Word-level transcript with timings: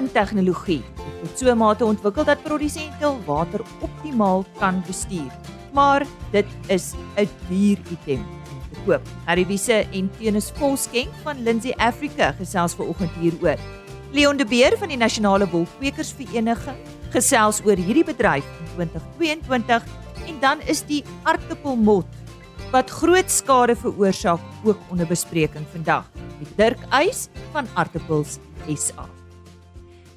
oefentegnologie 0.00 0.82
tot 1.20 1.38
so 1.38 1.50
'n 1.52 1.58
mate 1.58 1.84
ontwikkel 1.84 2.24
dat 2.24 2.42
produsente 2.42 2.96
hul 3.00 3.18
water 3.26 3.60
optimaal 3.80 4.44
kan 4.58 4.82
bestuur. 4.86 5.30
Maar 5.72 6.06
dit 6.32 6.46
is 6.68 6.94
'n 7.16 7.28
duur 7.48 7.78
item 7.90 8.24
koop. 8.86 9.02
Harry 9.26 9.46
Wise 9.46 9.86
en 9.92 10.10
Tenus 10.18 10.50
Volskenk 10.54 11.08
van 11.22 11.42
Lindsay 11.42 11.72
Africa 11.76 12.32
gesels 12.32 12.74
ver 12.74 12.86
oggend 12.86 13.10
hieroor. 13.20 13.58
Leon 14.12 14.36
de 14.36 14.44
Beer 14.44 14.78
van 14.78 14.88
die 14.88 14.96
Nasionale 14.96 15.48
Wolkwekersvereniging 15.50 16.76
gesels 17.10 17.60
oor 17.64 17.76
hierdie 17.76 18.04
bedryf 18.04 18.44
in 18.78 18.88
2022 18.88 19.84
en 20.26 20.40
dan 20.40 20.58
is 20.66 20.82
die 20.82 21.04
aardappelmot 21.22 22.06
wat 22.72 22.90
groot 22.90 23.30
skade 23.30 23.76
veroorsaak 23.76 24.40
ook 24.64 24.78
onder 24.90 25.06
bespreking 25.06 25.66
vandag. 25.72 26.04
Dirk 26.56 26.78
Eis 26.88 27.28
van 27.52 27.66
Aardappels 27.74 28.38
SA. 28.74 29.19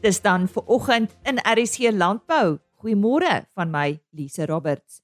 Dis 0.03 0.17
dan 0.19 0.49
vir 0.51 0.65
oggend 0.67 1.13
in 1.23 1.37
RSC 1.39 1.87
Landbou. 1.95 2.57
Goeiemôre 2.83 3.45
van 3.55 3.69
my 3.71 3.93
Lise 4.11 4.43
Roberts. 4.49 4.97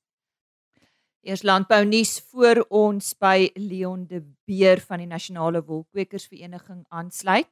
Eers 1.23 1.45
landbou 1.47 1.85
nuus 1.87 2.17
voor 2.33 2.65
ons 2.67 3.13
by 3.15 3.47
Leon 3.55 4.01
de 4.09 4.19
Beer 4.43 4.81
van 4.83 4.99
die 4.99 5.07
Nasionale 5.07 5.61
Wolkwekersvereniging 5.63 6.81
aansluit. 6.91 7.47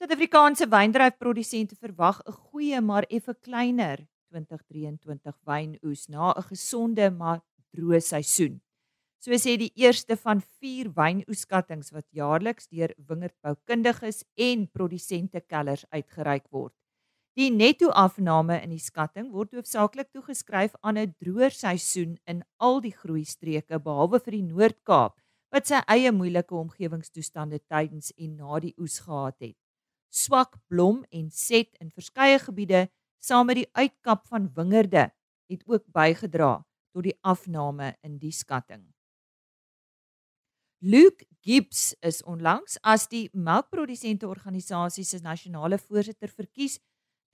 Suid-Afrikaanse 0.00 0.66
wyndryfprodusente 0.66 1.76
verwag 1.78 2.18
'n 2.26 2.32
goeie 2.32 2.80
maar 2.80 3.06
effe 3.06 3.34
kleiner 3.46 4.02
2023 4.34 5.38
wynoes 5.46 6.08
na 6.08 6.34
'n 6.34 6.48
gesonde 6.50 7.10
maar 7.10 7.40
droë 7.76 8.00
seisoen. 8.00 8.60
So 9.20 9.30
sê 9.30 9.56
die 9.56 9.72
eerste 9.76 10.16
van 10.16 10.42
4 10.42 10.90
wynoeskattinge 10.94 11.92
wat 11.92 12.06
jaarliks 12.10 12.66
deur 12.66 12.92
wingerdboukundiges 13.06 14.24
en 14.34 14.66
produsente 14.66 15.40
kellers 15.40 15.84
uitgereik 15.90 16.48
word. 16.50 16.74
Die 17.38 17.52
netto-afname 17.54 18.56
in 18.64 18.72
die 18.72 18.82
skatting 18.82 19.28
word 19.30 19.52
hoofsaaklik 19.54 20.08
toegeskryf 20.10 20.72
aan 20.82 20.96
'n 20.98 21.14
droër 21.22 21.54
seisoen 21.54 22.16
in 22.26 22.42
al 22.58 22.80
die 22.82 22.90
groeistreke 22.90 23.78
behalwe 23.78 24.18
vir 24.24 24.34
die 24.34 24.42
Noord-Kaap 24.42 25.14
wat 25.54 25.70
sy 25.70 25.78
eie 25.86 26.10
moeilike 26.10 26.54
omgewingstoestande 26.54 27.60
tydens 27.70 28.10
en 28.18 28.34
na 28.36 28.58
die 28.58 28.74
oes 28.76 28.98
gehad 29.06 29.38
het 29.38 29.54
swak 30.10 30.58
blom 30.66 31.04
en 31.12 31.30
set 31.30 31.76
in 31.80 31.94
verskeie 31.94 32.38
gebiede 32.42 32.88
saam 33.22 33.46
met 33.46 33.62
die 33.62 33.70
uitkap 33.72 34.26
van 34.26 34.50
wingerde 34.58 35.12
het 35.48 35.62
ook 35.66 35.86
bygedra 35.86 36.64
tot 36.92 37.02
die 37.04 37.18
afname 37.22 37.94
in 38.02 38.18
die 38.18 38.32
skatting. 38.32 38.82
Luke 40.80 41.24
Gibbs 41.42 41.94
is 42.02 42.22
onlangs 42.22 42.78
as 42.82 43.06
die 43.06 43.30
melkprodusente 43.32 44.26
organisasie 44.26 45.04
se 45.04 45.18
nasionale 45.22 45.78
voorsitter 45.78 46.28
verkies 46.28 46.80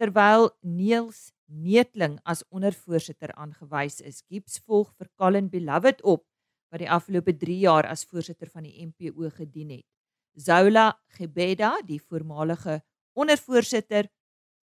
terwyl 0.05 0.50
Niels 0.60 1.30
Neetling 1.48 2.19
as 2.28 2.42
ondervoorsitter 2.52 3.33
aangewys 3.41 4.00
is. 4.05 4.22
Gibbs 4.28 4.58
volg 4.64 4.91
vir 4.98 5.08
Colin 5.20 5.48
Beloved 5.48 6.02
op 6.05 6.24
wat 6.72 6.83
die 6.83 6.91
afgelope 6.91 7.33
3 7.38 7.56
jaar 7.62 7.88
as 7.88 8.02
voorsitter 8.08 8.50
van 8.50 8.66
die 8.66 8.74
MPO 8.84 9.30
gedien 9.36 9.70
het. 9.77 9.86
Zola 10.34 10.91
Gebeda, 11.14 11.77
die 11.86 12.00
voormalige 12.02 12.80
ondervoorsitter, 13.14 14.08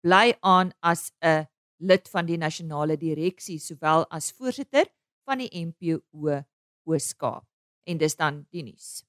bly 0.01 0.33
aan 0.41 0.73
as 0.81 1.11
'n 1.21 1.45
lid 1.79 2.09
van 2.09 2.25
die 2.25 2.37
nasionale 2.37 2.97
direksie 2.97 3.59
sowel 3.59 4.05
as 4.09 4.31
voorsitter 4.31 4.89
van 5.25 5.37
die 5.37 5.51
MPO 5.53 6.41
Ooskaap. 6.85 7.45
En 7.85 7.97
dis 7.97 8.15
dan 8.15 8.45
die 8.49 8.63
nuus. 8.63 9.05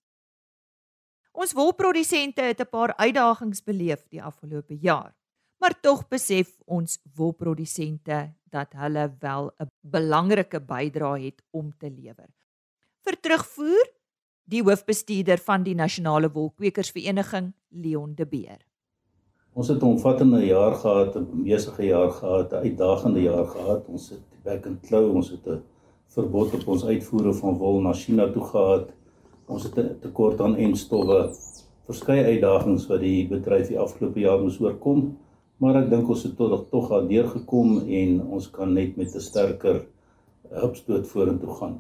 Ons 1.32 1.52
wolprodusente 1.52 2.42
het 2.42 2.60
'n 2.60 2.68
paar 2.68 2.94
uitdagings 2.96 3.62
beleef 3.62 4.06
die 4.08 4.22
afgelope 4.22 4.76
jaar, 4.76 5.16
maar 5.62 5.78
tog 5.78 6.08
besef 6.10 6.56
ons 6.66 6.96
wolprodusente 7.14 8.16
dat 8.50 8.74
hulle 8.82 9.04
wel 9.20 9.50
'n 9.62 9.70
belangrike 9.80 10.60
bydrae 10.60 11.20
het 11.24 11.42
om 11.50 11.70
te 11.78 11.90
lewer. 11.90 12.30
Vir 13.04 13.16
terugvoer 13.20 13.86
die 14.44 14.62
hoofbestuurder 14.62 15.38
van 15.38 15.62
die 15.62 15.74
Nasionale 15.74 16.32
Wolkwekersvereniging, 16.32 17.52
Leon 17.68 18.14
de 18.14 18.26
Beer. 18.26 18.58
Ons 19.52 19.68
het 19.68 19.82
'n 19.82 19.86
omvattende 19.86 20.44
jaar 20.46 20.74
gehad, 20.74 21.16
'n 21.16 21.42
besige 21.44 21.84
jaar 21.84 22.10
gehad, 22.10 22.52
'n 22.52 22.62
uitdagende 22.66 23.22
jaar 23.22 23.46
gehad. 23.46 23.86
Ons 23.86 24.10
het 24.10 24.42
back 24.42 24.66
and 24.66 24.80
claw, 24.80 25.14
ons 25.14 25.30
het 25.30 25.46
'n 25.46 25.62
verbod 26.06 26.54
op 26.54 26.66
ons 26.66 26.84
uitvoere 26.84 27.34
van 27.34 27.58
wol 27.58 27.80
na 27.80 27.92
China 27.92 28.32
toe 28.32 28.44
gehad. 28.44 28.90
Ons 29.46 29.62
het 29.62 29.78
'n 29.78 29.98
tekort 30.00 30.40
aan 30.40 30.56
enstowwe, 30.56 31.34
verskeie 31.86 32.24
uitdagings 32.24 32.86
wat 32.86 33.00
die 33.00 33.28
bedryf 33.28 33.68
die 33.68 33.78
afgelope 33.78 34.20
jaar 34.20 34.40
moes 34.40 34.60
oorkom, 34.60 35.18
maar 35.62 35.76
ek 35.78 35.90
dink 35.92 36.08
ons 36.10 36.24
het 36.26 36.32
tot 36.34 36.64
tog 36.72 36.88
al 36.90 37.04
deurgekom 37.06 37.84
en 37.86 38.16
ons 38.34 38.48
kan 38.50 38.72
net 38.74 38.96
met 38.98 39.14
'n 39.14 39.20
sterker 39.30 39.84
opstoot 40.68 41.06
vorentoe 41.06 41.54
gaan. 41.58 41.76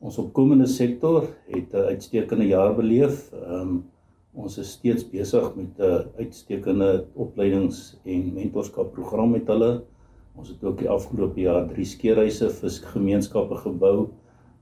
Ons 0.00 0.18
opkomende 0.18 0.66
sektor 0.66 1.28
het 1.46 1.74
'n 1.74 1.86
uitstekende 1.94 2.46
jaar 2.46 2.74
beleef. 2.74 3.30
Ehm 3.32 3.60
um, 3.60 3.84
ons 4.34 4.58
is 4.58 4.72
steeds 4.72 5.04
besig 5.10 5.54
met 5.56 5.78
'n 5.78 6.06
uitstekende 6.18 7.06
opleidings- 7.14 7.96
en 8.04 8.34
mentorskapprogram 8.34 9.30
met 9.30 9.46
hulle. 9.46 9.82
Ons 10.36 10.48
het 10.48 10.64
ook 10.64 10.78
die 10.78 10.90
afgelope 10.90 11.40
jaar 11.40 11.68
drie 11.68 11.84
skeerhuise 11.84 12.50
vir 12.50 12.70
gemeenskappe 12.94 13.56
gebou 13.56 14.08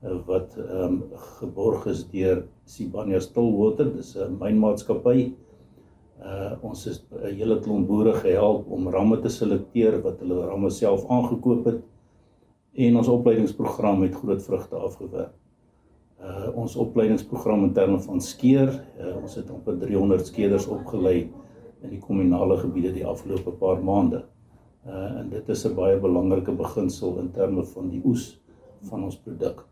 uh, 0.03 0.17
wat 0.25 0.57
ehm 0.57 0.83
um, 0.83 1.03
geborg 1.39 1.85
is 1.85 2.05
deur 2.09 2.45
Sibania 2.65 3.19
Stillwater, 3.19 3.95
dis 3.95 4.15
'n 4.15 4.37
mynmaatskappy. 4.39 5.33
Uh 6.17 6.53
ons 6.65 6.85
het 6.85 7.03
'n 7.11 7.35
hele 7.35 7.59
klomp 7.59 7.87
boere 7.87 8.13
gehelp 8.13 8.71
om 8.71 8.89
ramme 8.89 9.19
te 9.21 9.29
selekteer 9.29 10.01
wat 10.01 10.19
hulle 10.19 10.45
ramme 10.45 10.69
self 10.69 11.05
aangekoop 11.09 11.65
het 11.65 11.81
en 12.73 12.97
ons 12.97 13.07
opleidingsprogram 13.07 14.01
het 14.01 14.15
groot 14.15 14.43
vrugte 14.43 14.75
afgewerp. 14.75 15.33
Uh 16.21 16.49
ons 16.55 16.75
opleidingsprogram 16.75 17.63
in 17.63 17.73
terme 17.73 17.99
van 17.99 18.21
skeer, 18.21 18.69
uh, 18.99 19.15
ons 19.21 19.35
het 19.35 19.49
amper 19.49 19.77
300 19.77 20.25
skeerders 20.25 20.67
opgelei 20.67 21.29
in 21.81 21.89
die 21.89 21.99
kommunale 21.99 22.57
gebiede 22.57 22.93
die 22.93 23.05
afgelope 23.05 23.51
paar 23.51 23.83
maande. 23.83 24.25
Uh 24.85 25.19
en 25.21 25.29
dit 25.29 25.49
is 25.49 25.65
'n 25.65 25.75
baie 25.75 25.99
belangrike 25.99 26.51
beginsel 26.51 27.19
in 27.19 27.31
terme 27.31 27.63
van 27.63 27.89
die 27.89 28.01
oes 28.03 28.41
van 28.81 29.03
ons 29.03 29.17
produk. 29.17 29.65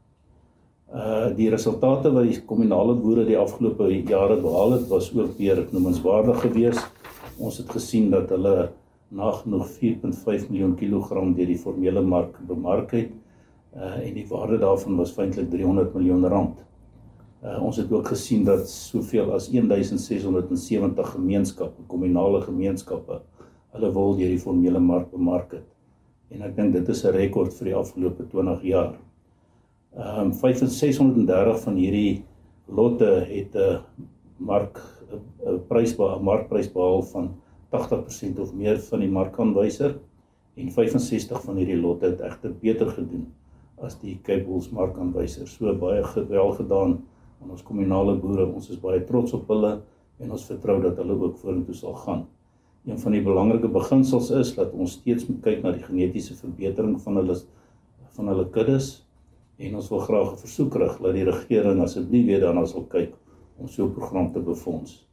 Uh 0.96 1.36
die 1.36 1.50
resultate 1.52 2.08
wat 2.16 2.24
die 2.30 2.38
kommunale 2.48 2.94
boere 2.96 3.26
die 3.28 3.36
afgelope 3.36 3.90
jare 4.08 4.38
behaal 4.40 4.78
het, 4.78 4.88
was 4.88 5.10
ook 5.12 5.34
weer 5.38 5.60
noemenswaardig 5.72 6.40
geweest. 6.46 6.86
Ons 7.38 7.58
het 7.60 7.70
gesien 7.76 8.10
dat 8.14 8.30
hulle 8.32 8.70
nagenoeg 9.12 9.68
4.5 9.76 10.46
miljoen 10.50 10.76
kilogram 10.80 11.34
deur 11.36 11.50
die 11.52 11.60
formele 11.60 12.02
mark 12.02 12.38
bemark 12.48 12.94
het 12.96 13.12
uh, 13.76 13.98
en 14.00 14.14
die 14.16 14.26
waarde 14.30 14.58
daarvan 14.62 14.96
was 14.98 15.12
feitelik 15.12 15.50
300 15.52 15.94
miljoen 15.94 16.28
rand. 16.32 16.62
Uh, 17.44 17.60
ons 17.62 17.78
het 17.78 17.92
ook 17.92 18.08
gesien 18.08 18.46
dat 18.48 18.70
soveel 18.70 19.34
as 19.36 19.50
1670 19.52 21.12
gemeenskappe, 21.18 21.84
kommunale 21.92 22.40
gemeenskappe, 22.42 23.20
hulle 23.76 23.92
wol 23.92 24.16
deur 24.16 24.32
die 24.32 24.40
formele 24.40 24.80
mark 24.80 25.12
bemark 25.12 25.58
het. 25.60 25.68
En 26.32 26.48
ek 26.48 26.56
dink 26.56 26.74
dit 26.74 26.88
is 26.90 27.04
'n 27.04 27.14
rekord 27.14 27.54
vir 27.54 27.66
die 27.66 27.76
afgelope 27.76 28.24
20 28.32 28.64
jaar. 28.64 28.96
Ehm 29.96 30.20
um, 30.20 30.34
5630 30.34 31.62
van 31.64 31.76
hierdie 31.80 32.26
lotte 32.68 33.12
het 33.30 33.56
'n 33.56 33.80
mark 34.38 34.82
'n 35.46 35.62
prys 35.70 35.96
behaal, 35.96 36.20
markprys 36.20 36.72
behaal 36.72 37.02
van 37.02 37.36
80% 37.70 38.40
of 38.40 38.54
meer 38.54 38.80
van 38.80 39.00
die 39.00 39.10
markaanwyser 39.10 39.96
en 40.56 40.72
65 40.72 41.42
van 41.42 41.56
hierdie 41.56 41.80
lotte 41.80 42.06
het 42.06 42.20
egter 42.20 42.52
beter 42.60 42.90
gedoen 42.90 43.32
as 43.78 43.96
die 44.00 44.20
Cape 44.24 44.44
Bulls 44.44 44.70
markaanwyser. 44.70 45.48
So 45.48 45.74
baie 45.74 46.04
gewel 46.04 46.52
gedaan 46.52 47.04
aan 47.42 47.50
ons 47.50 47.64
kommunale 47.64 48.16
boere. 48.16 48.46
Ons 48.54 48.70
is 48.70 48.80
baie 48.80 49.04
trots 49.04 49.34
op 49.34 49.48
hulle 49.48 49.82
en 50.20 50.32
ons 50.32 50.46
vertrou 50.46 50.82
dat 50.82 50.98
hulle 50.98 51.16
ook 51.22 51.38
vorentoe 51.38 51.76
sal 51.76 51.94
gaan. 51.94 52.28
Een 52.86 53.00
van 53.00 53.12
die 53.12 53.24
belangrike 53.24 53.68
beginsels 53.68 54.30
is 54.32 54.56
dat 54.56 54.74
ons 54.74 54.92
steeds 54.92 55.28
moet 55.28 55.42
kyk 55.42 55.64
na 55.64 55.72
die 55.72 55.84
genetiese 55.84 56.36
verbetering 56.36 57.02
van 57.02 57.16
hulle 57.16 57.40
van 58.16 58.28
hulle 58.28 58.50
kuddes 58.50 59.05
en 59.58 59.76
ons 59.76 59.90
wil 59.90 60.00
graag 60.00 60.32
'n 60.34 60.42
versoek 60.44 60.76
rig 60.76 60.98
dat 61.02 61.14
die 61.14 61.24
regering 61.24 61.82
asseblief 61.82 62.26
weer 62.26 62.42
daarna 62.42 62.66
sal 62.66 62.84
kyk 62.84 63.14
om 63.58 63.68
so 63.68 63.86
'n 63.86 63.94
program 63.94 64.32
te 64.32 64.40
befonds. 64.40 65.08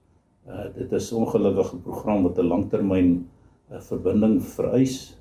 Uh 0.47 0.67
dit 0.75 0.93
is 0.93 1.12
'n 1.12 1.17
ongelukkige 1.17 1.77
program 1.77 2.23
wat 2.23 2.39
'n 2.39 2.47
langtermyn 2.47 3.29
uh, 3.71 3.81
verbinding 3.81 4.43
vereis 4.43 5.19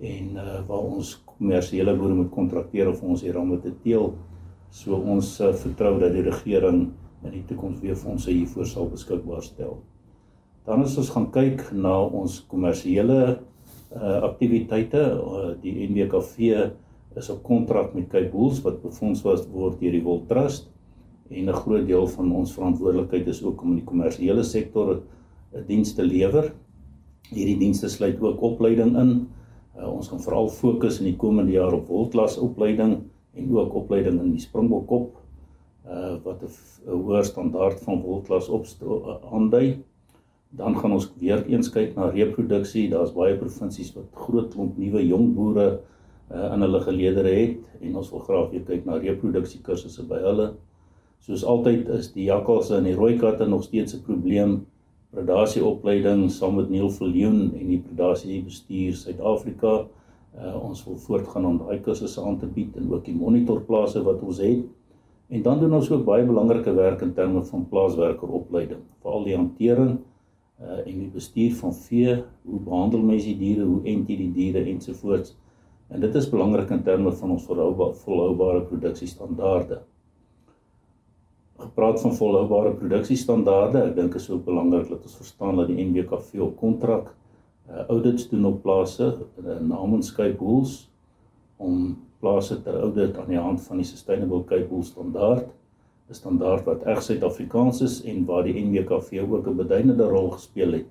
en 0.00 0.36
uh 0.36 0.60
waar 0.68 0.84
ons 0.96 1.22
kommersiële 1.24 1.96
boere 1.96 2.14
moet 2.14 2.30
kontrakteer 2.30 2.88
of 2.88 3.02
ons 3.02 3.22
hier 3.22 3.38
om 3.38 3.60
te 3.60 3.72
teel. 3.82 4.14
So 4.70 4.94
ons 4.94 5.40
uh, 5.40 5.52
vertrou 5.52 5.98
dat 6.00 6.12
die 6.12 6.22
regering 6.22 6.92
in 7.24 7.30
die 7.30 7.44
toekoms 7.44 7.80
weer 7.80 7.96
fondse 7.96 8.30
hiervoor 8.30 8.66
sal 8.66 8.88
beskikbaar 8.88 9.42
stel. 9.42 9.82
Dan 10.64 10.82
as 10.82 10.96
ons 10.98 11.10
gaan 11.10 11.30
kyk 11.30 11.72
na 11.72 12.00
ons 12.00 12.46
kommersiële 12.46 13.38
uh 13.96 14.22
aktiwiteite, 14.22 15.02
uh, 15.14 15.54
die 15.62 15.88
NWKV 15.88 16.70
is 17.16 17.30
op 17.32 17.42
kontrak 17.42 17.94
met 17.96 18.10
Cape 18.12 18.28
Bulls 18.32 18.60
wat 18.64 18.82
befonds 18.82 19.22
word 19.24 19.78
deur 19.80 19.94
die 19.94 20.02
Wool 20.04 20.24
Trust 20.28 20.68
en 21.30 21.48
'n 21.48 21.60
groot 21.62 21.86
deel 21.86 22.06
van 22.06 22.32
ons 22.32 22.52
verantwoordelikheid 22.54 23.26
is 23.26 23.42
ook 23.42 23.62
om 23.62 23.70
in 23.70 23.80
die 23.80 23.88
kommersiële 23.88 24.42
sektor 24.42 25.02
'n 25.54 25.64
diens 25.66 25.94
te 25.94 26.04
lewer. 26.04 26.52
Hierdie 27.30 27.58
dienste 27.58 27.88
sluit 27.88 28.20
ook 28.20 28.40
opleiding 28.40 28.96
in. 28.96 29.28
Uh, 29.78 29.92
ons 29.92 30.08
gaan 30.08 30.20
veral 30.20 30.48
fokus 30.48 30.98
in 30.98 31.04
die 31.04 31.16
komende 31.16 31.52
jaar 31.52 31.72
op 31.72 31.88
wolklas 31.88 32.38
opleiding 32.38 33.02
en 33.34 33.56
ook 33.56 33.74
opleiding 33.74 34.20
in 34.20 34.30
die 34.30 34.40
springbokkop 34.40 35.16
uh 35.86 36.16
wat 36.24 36.42
'n 36.42 36.90
hoër 36.90 37.24
standaard 37.24 37.80
van 37.80 38.02
wolklas 38.02 38.48
op 38.48 38.66
aandui. 39.32 39.82
Dan 40.50 40.76
gaan 40.78 40.92
ons 40.92 41.12
weer 41.18 41.46
eens 41.46 41.70
kyk 41.70 41.96
na 41.96 42.10
reproduksie. 42.10 42.90
Daar's 42.90 43.12
baie 43.12 43.36
provinsies 43.36 43.94
wat 43.94 44.04
groot 44.14 44.54
klomp 44.54 44.78
nuwe 44.78 45.06
jong 45.06 45.34
boere 45.34 45.66
uh 45.72 45.95
in 46.30 46.64
hulle 46.64 46.80
geleedere 46.82 47.32
het 47.34 47.82
en 47.82 47.96
ons 47.96 48.10
wil 48.10 48.24
graag 48.26 48.50
weer 48.50 48.64
kyk 48.66 48.86
na 48.86 48.98
reproduksie 48.98 49.60
kursusse 49.62 50.02
by 50.08 50.18
hulle. 50.24 50.48
Soos 51.22 51.44
altyd 51.44 51.88
is 51.94 52.12
die 52.14 52.26
jakkalse 52.26 52.76
en 52.76 52.88
die 52.88 52.96
rooi 52.96 53.16
katte 53.18 53.46
nog 53.46 53.62
steeds 53.64 53.94
'n 53.94 54.02
probleem 54.02 54.66
predasieopleiding 55.10 56.30
saam 56.30 56.56
met 56.56 56.70
Neil 56.70 56.90
Viljoen 56.90 57.52
en 57.54 57.68
die 57.68 57.80
predasie 57.80 58.42
bestuur 58.44 58.94
Suid-Afrika. 58.94 59.86
Uh, 60.36 60.56
ons 60.60 60.82
wil 60.84 60.98
voortgaan 61.00 61.46
om 61.48 61.58
daai 61.58 61.80
kursusse 61.80 62.20
aan 62.20 62.38
te 62.38 62.46
bied 62.46 62.76
en 62.76 62.90
ook 62.92 63.04
die 63.04 63.14
monitorplase 63.14 64.02
wat 64.04 64.20
ons 64.20 64.38
het. 64.44 64.66
En 65.28 65.42
dan 65.42 65.58
doen 65.60 65.72
ons 65.74 65.88
ook 65.90 66.04
baie 66.04 66.26
belangrike 66.26 66.74
werk 66.74 67.00
in 67.00 67.14
terme 67.14 67.42
van 67.44 67.64
plaaswerkeropleiding, 67.70 68.82
veral 69.00 69.24
die 69.24 69.36
hantering 69.36 69.96
uh 70.60 70.78
en 70.86 71.00
die 71.00 71.10
bestuur 71.12 71.54
van 71.54 71.74
vee, 71.74 72.12
hoe 72.44 72.60
behandel 72.64 73.02
mens 73.04 73.24
die 73.24 73.36
diere, 73.36 73.64
hoe 73.64 73.80
ent 73.84 74.08
jy 74.08 74.16
die 74.16 74.30
diere 74.32 74.62
ensovoorts. 74.64 75.34
En 75.88 76.00
dit 76.00 76.14
is 76.14 76.30
belangrik 76.30 76.70
in 76.70 76.82
terme 76.82 77.12
van 77.12 77.30
ons 77.30 77.44
volhoubare 77.44 77.94
volhoubare 77.94 78.62
produksiestandaarde 78.70 79.82
gepraat 81.58 82.00
van 82.00 82.14
volhoubare 82.14 82.72
produksiestandaarde. 82.76 83.82
Ek 83.90 83.94
dink 83.96 84.16
is 84.18 84.28
ook 84.30 84.44
belangrik 84.44 84.90
dat 84.90 85.06
ons 85.08 85.20
verstaan 85.20 85.60
dat 85.60 85.70
die 85.70 85.84
NWKV 85.84 86.42
op 86.44 86.56
kontrak 86.60 87.12
uh, 87.12 87.86
audits 87.88 88.28
doen 88.30 88.44
op 88.48 88.62
plase 88.64 89.12
uh, 89.16 89.58
namens 89.60 90.12
Cape 90.14 90.36
Bulls 90.40 90.86
om 91.56 91.96
plase 92.20 92.58
ter 92.62 92.76
audit 92.80 93.16
aan 93.18 93.30
die 93.32 93.40
hand 93.40 93.62
van 93.64 93.80
die 93.80 93.88
Sustainable 93.88 94.44
Cape 94.44 94.68
Bull 94.68 94.84
standaard, 94.84 95.48
'n 96.08 96.14
standaard 96.14 96.64
wat 96.68 96.84
reg 96.84 97.02
Suid-Afrikaans 97.02 97.80
is 97.80 98.02
en 98.04 98.24
waar 98.28 98.44
die 98.44 98.54
NWKV 98.60 99.24
ook 99.24 99.48
'n 99.48 99.56
beduidende 99.56 100.08
rol 100.08 100.30
gespeel 100.36 100.72
het 100.72 100.86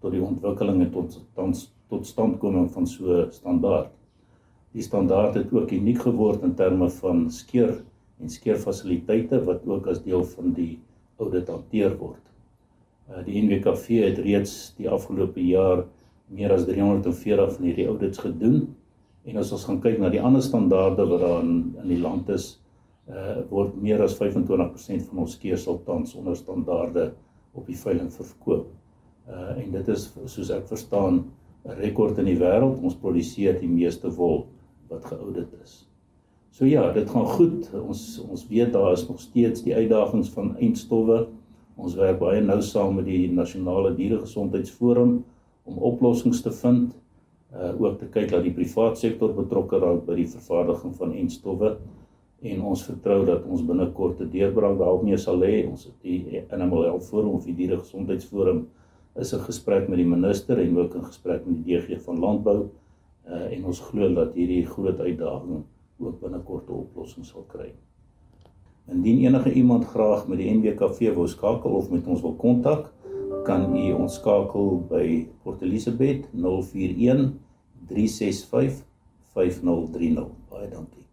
tot 0.00 0.12
die 0.12 0.22
ontwikkeling 0.22 0.82
en 0.82 0.90
tot 0.90 1.20
tans 1.34 1.72
tot 1.88 2.06
standkoming 2.06 2.70
van 2.70 2.86
so 2.86 3.26
standaard. 3.30 3.97
Die 4.78 4.84
standaard 4.86 5.34
het 5.34 5.50
ook 5.50 5.72
uniek 5.74 6.04
geword 6.06 6.44
in 6.46 6.52
terme 6.54 6.86
van 7.00 7.24
skeer 7.34 7.72
en 8.22 8.30
skeerfasiliteite 8.30 9.40
wat 9.42 9.64
ook 9.66 9.88
as 9.90 9.98
deel 10.04 10.22
van 10.36 10.52
die 10.54 10.76
audit 11.18 11.48
hanteer 11.50 11.96
word. 11.98 12.20
Uh 13.10 13.24
die 13.26 13.40
NWKV 13.42 13.96
het 14.04 14.20
reeds 14.22 14.52
die 14.76 14.86
afgelope 14.86 15.42
jaar 15.42 15.82
meer 16.30 16.54
as 16.54 16.62
340 16.68 17.56
van 17.56 17.66
hierdie 17.66 17.86
audits 17.90 18.22
gedoen 18.22 18.60
en 19.26 19.40
as 19.42 19.50
ons 19.56 19.64
gaan 19.66 19.80
kyk 19.82 19.98
na 19.98 20.12
die 20.14 20.20
ander 20.22 20.44
standaarde 20.46 21.06
wat 21.10 21.24
daar 21.24 21.42
in, 21.42 21.56
in 21.82 21.88
die 21.90 21.98
land 22.04 22.30
is, 22.30 22.46
uh 23.10 23.40
word 23.50 23.74
meer 23.82 24.04
as 24.04 24.14
25% 24.20 25.08
van 25.08 25.24
ons 25.24 25.34
skeersel 25.34 25.80
tans 25.88 26.12
onder 26.20 26.38
standaarde 26.38 27.08
op 27.58 27.66
die 27.66 27.80
veiling 27.80 28.12
verkoop. 28.14 28.70
Uh 29.26 29.56
en 29.56 29.74
dit 29.74 29.90
is 29.96 30.06
soos 30.36 30.54
ek 30.54 30.70
verstaan 30.70 31.24
'n 31.66 31.80
rekord 31.82 32.22
in 32.22 32.30
die 32.30 32.38
wêreld. 32.38 32.78
Ons 32.78 32.94
produseer 32.94 33.58
die 33.58 33.72
meeste 33.72 34.14
wol 34.20 34.46
wat 34.88 35.04
geaudit 35.04 35.52
is. 35.62 35.88
So 36.50 36.66
ja, 36.66 36.92
dit 36.92 37.10
gaan 37.10 37.26
goed. 37.26 37.68
Ons 37.78 38.20
ons 38.28 38.46
weet 38.48 38.72
daar 38.72 38.92
is 38.92 39.08
nog 39.08 39.20
steeds 39.20 39.62
die 39.62 39.74
uitdagings 39.74 40.30
van 40.34 40.56
eindstowwe. 40.56 41.26
Ons 41.78 41.94
werk 41.94 42.18
baie 42.18 42.40
nou 42.42 42.58
saam 42.62 42.96
met 42.98 43.06
die 43.06 43.28
Nasionale 43.30 43.92
Dieregesondheidsforum 43.94 45.20
om 45.68 45.76
oplossings 45.92 46.42
te 46.42 46.52
vind. 46.62 46.96
Uh 47.54 47.70
ook 47.80 48.00
te 48.00 48.08
kyk 48.12 48.32
dat 48.32 48.42
die 48.44 48.52
private 48.52 48.98
sektor 49.00 49.32
betrokke 49.36 49.78
raak 49.78 50.02
by 50.08 50.18
die 50.18 50.28
vervaardiging 50.28 50.96
van 50.98 51.14
eindstowwe 51.14 51.76
en 52.48 52.60
ons 52.70 52.82
vertrou 52.86 53.22
dat 53.26 53.46
ons 53.50 53.62
binnekort 53.66 54.20
'n 54.20 54.30
deurbraak 54.30 54.78
daarmee 54.78 55.16
sal 55.16 55.40
hê. 55.42 55.66
Ons 55.70 55.84
het 55.84 55.94
die 56.02 56.42
Animal 56.50 56.82
Health 56.82 57.06
Forum 57.06 57.38
of 57.38 57.44
die 57.44 57.54
Dieregesondheidsforum 57.54 58.66
is 59.16 59.32
'n 59.34 59.46
gesprek 59.46 59.88
met 59.88 59.98
die 59.98 60.06
minister 60.06 60.58
en 60.58 60.78
ook 60.78 60.94
'n 60.94 61.04
gesprek 61.04 61.46
met 61.46 61.64
die 61.64 61.78
DG 61.78 62.02
van 62.02 62.18
Landbou. 62.18 62.68
Uh 63.28 63.52
en 63.52 63.64
ons 63.68 63.80
glo 63.90 64.08
dat 64.16 64.34
hierdie 64.34 64.64
groot 64.66 65.00
uitdaging 65.00 65.64
ook 65.98 66.20
binnekort 66.20 66.68
'n 66.68 66.72
oplossing 66.72 67.26
sal 67.26 67.44
kry. 67.48 67.72
Indien 68.88 69.18
enige 69.18 69.52
iemand 69.52 69.84
graag 69.84 70.28
met 70.28 70.38
die 70.38 70.50
NWKV 70.54 71.14
wil 71.14 71.28
skakel 71.28 71.70
of 71.70 71.90
met 71.90 72.06
ons 72.06 72.20
wil 72.20 72.34
kontak, 72.34 72.92
kan 73.44 73.76
u 73.76 73.92
ons 73.92 74.14
skakel 74.14 74.80
by 74.88 75.28
Port 75.42 75.62
Elizabeth 75.62 76.28
041 76.32 77.32
365 77.88 78.84
5030. 79.34 80.26
Baie 80.48 80.68
dankie. 80.70 81.04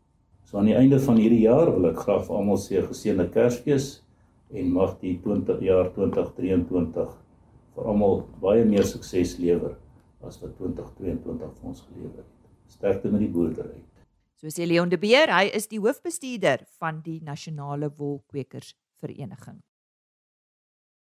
So 0.43 0.57
aan 0.57 0.65
die 0.65 0.75
einde 0.75 0.99
van 0.99 1.15
hierdie 1.19 1.43
jaar 1.43 1.71
wil 1.73 1.89
ek 1.89 1.99
graag 2.05 2.25
vir 2.27 2.35
almal 2.35 2.57
sê 2.57 2.79
geseënde 2.79 3.29
Kersfees 3.29 4.01
en 4.53 4.71
mag 4.71 4.95
die 5.01 5.17
20 5.23 5.59
jaar 5.65 5.91
2023 5.95 7.15
vir 7.75 7.89
almal 7.91 8.23
baie 8.39 8.63
meer 8.65 8.85
sukses 8.87 9.35
lewer 9.41 9.75
as 10.23 10.39
wat 10.41 10.55
2022 10.57 11.53
vir 11.59 11.69
ons 11.71 11.83
gelewer 11.89 12.17
het. 12.21 12.31
Sterkte 12.71 13.11
met 13.11 13.25
die 13.25 13.31
boerdery. 13.31 13.83
So 14.41 14.51
sê 14.51 14.67
Leon 14.67 14.89
de 14.91 14.97
Beer, 14.99 15.31
hy 15.31 15.49
is 15.55 15.69
die 15.71 15.79
hoofbestuurder 15.79 16.65
van 16.79 16.99
die 17.05 17.21
Nasionale 17.23 17.91
Wolkwekers 17.97 18.75
Vereniging. 18.99 19.61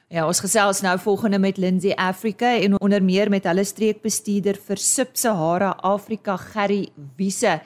Ja, 0.09 0.23
ons 0.25 0.41
gesels 0.41 0.81
nou 0.81 0.95
volgende 1.05 1.37
met 1.37 1.59
Lindsay 1.61 1.93
Africa 1.93 2.55
en 2.57 2.79
onder 2.81 3.03
meer 3.05 3.29
met 3.29 3.45
hulle 3.45 3.65
streekbestuurder 3.69 4.57
vir 4.57 4.81
Sub-Sahara 4.81 5.75
Afrika, 5.85 6.39
Gerry 6.41 6.87
Wiese. 7.19 7.59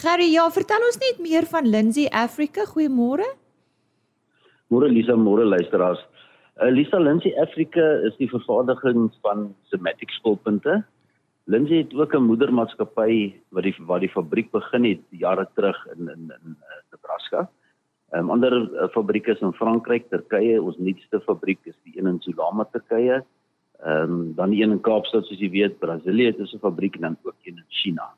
Gerry, 0.00 0.30
ja, 0.32 0.46
vertel 0.48 0.86
ons 0.88 0.96
net 1.02 1.20
meer 1.20 1.44
van 1.50 1.68
Lindsay 1.68 2.06
Africa. 2.08 2.64
Goeiemôre. 2.64 3.28
Môre 4.72 4.88
Lisa, 4.88 5.18
môre 5.20 5.44
luisteraars. 5.44 6.00
Uh, 6.60 6.70
Lisa 6.70 6.98
Lindsay 6.98 7.32
Africa 7.40 8.00
is 8.04 8.16
die 8.16 8.28
vervaardiging 8.28 9.10
van 9.22 9.54
somatic 9.72 10.10
skoolpunte 10.10 10.84
Lindsay 11.50 11.76
het 11.76 11.94
ook 11.94 12.14
'n 12.14 12.28
moedermaatskappy 12.30 13.34
wat 13.48 13.62
die 13.62 13.74
wat 13.78 14.00
die 14.00 14.10
fabriek 14.10 14.50
begin 14.50 14.84
het 14.84 15.00
jare 15.10 15.48
terug 15.54 15.86
in 15.86 16.08
in 16.08 16.22
in 16.36 16.56
uh, 16.60 16.80
Nebraska. 16.90 17.50
Ehm 18.10 18.22
um, 18.22 18.30
ander 18.30 18.52
uh, 18.52 18.88
fabrieke 18.88 19.30
is 19.30 19.40
in 19.40 19.52
Frankryk, 19.52 20.08
Turkye, 20.08 20.62
ons 20.62 20.76
nuutste 20.78 21.20
fabriek 21.20 21.58
is 21.62 21.74
die 21.82 21.98
een 21.98 22.06
in 22.06 22.20
Sulama, 22.20 22.64
Turkye. 22.64 23.24
Ehm 23.82 24.02
um, 24.02 24.34
dan 24.34 24.50
die 24.50 24.62
een 24.62 24.70
in 24.70 24.80
Kaapstad 24.80 25.24
soos 25.24 25.38
jy 25.38 25.50
weet, 25.50 25.78
Brasilië 25.78 26.26
het 26.26 26.38
'n 26.38 26.58
fabriek 26.58 26.94
en 26.94 27.00
dan 27.00 27.16
ook 27.22 27.34
een 27.44 27.56
in 27.56 27.64
China. 27.68 28.10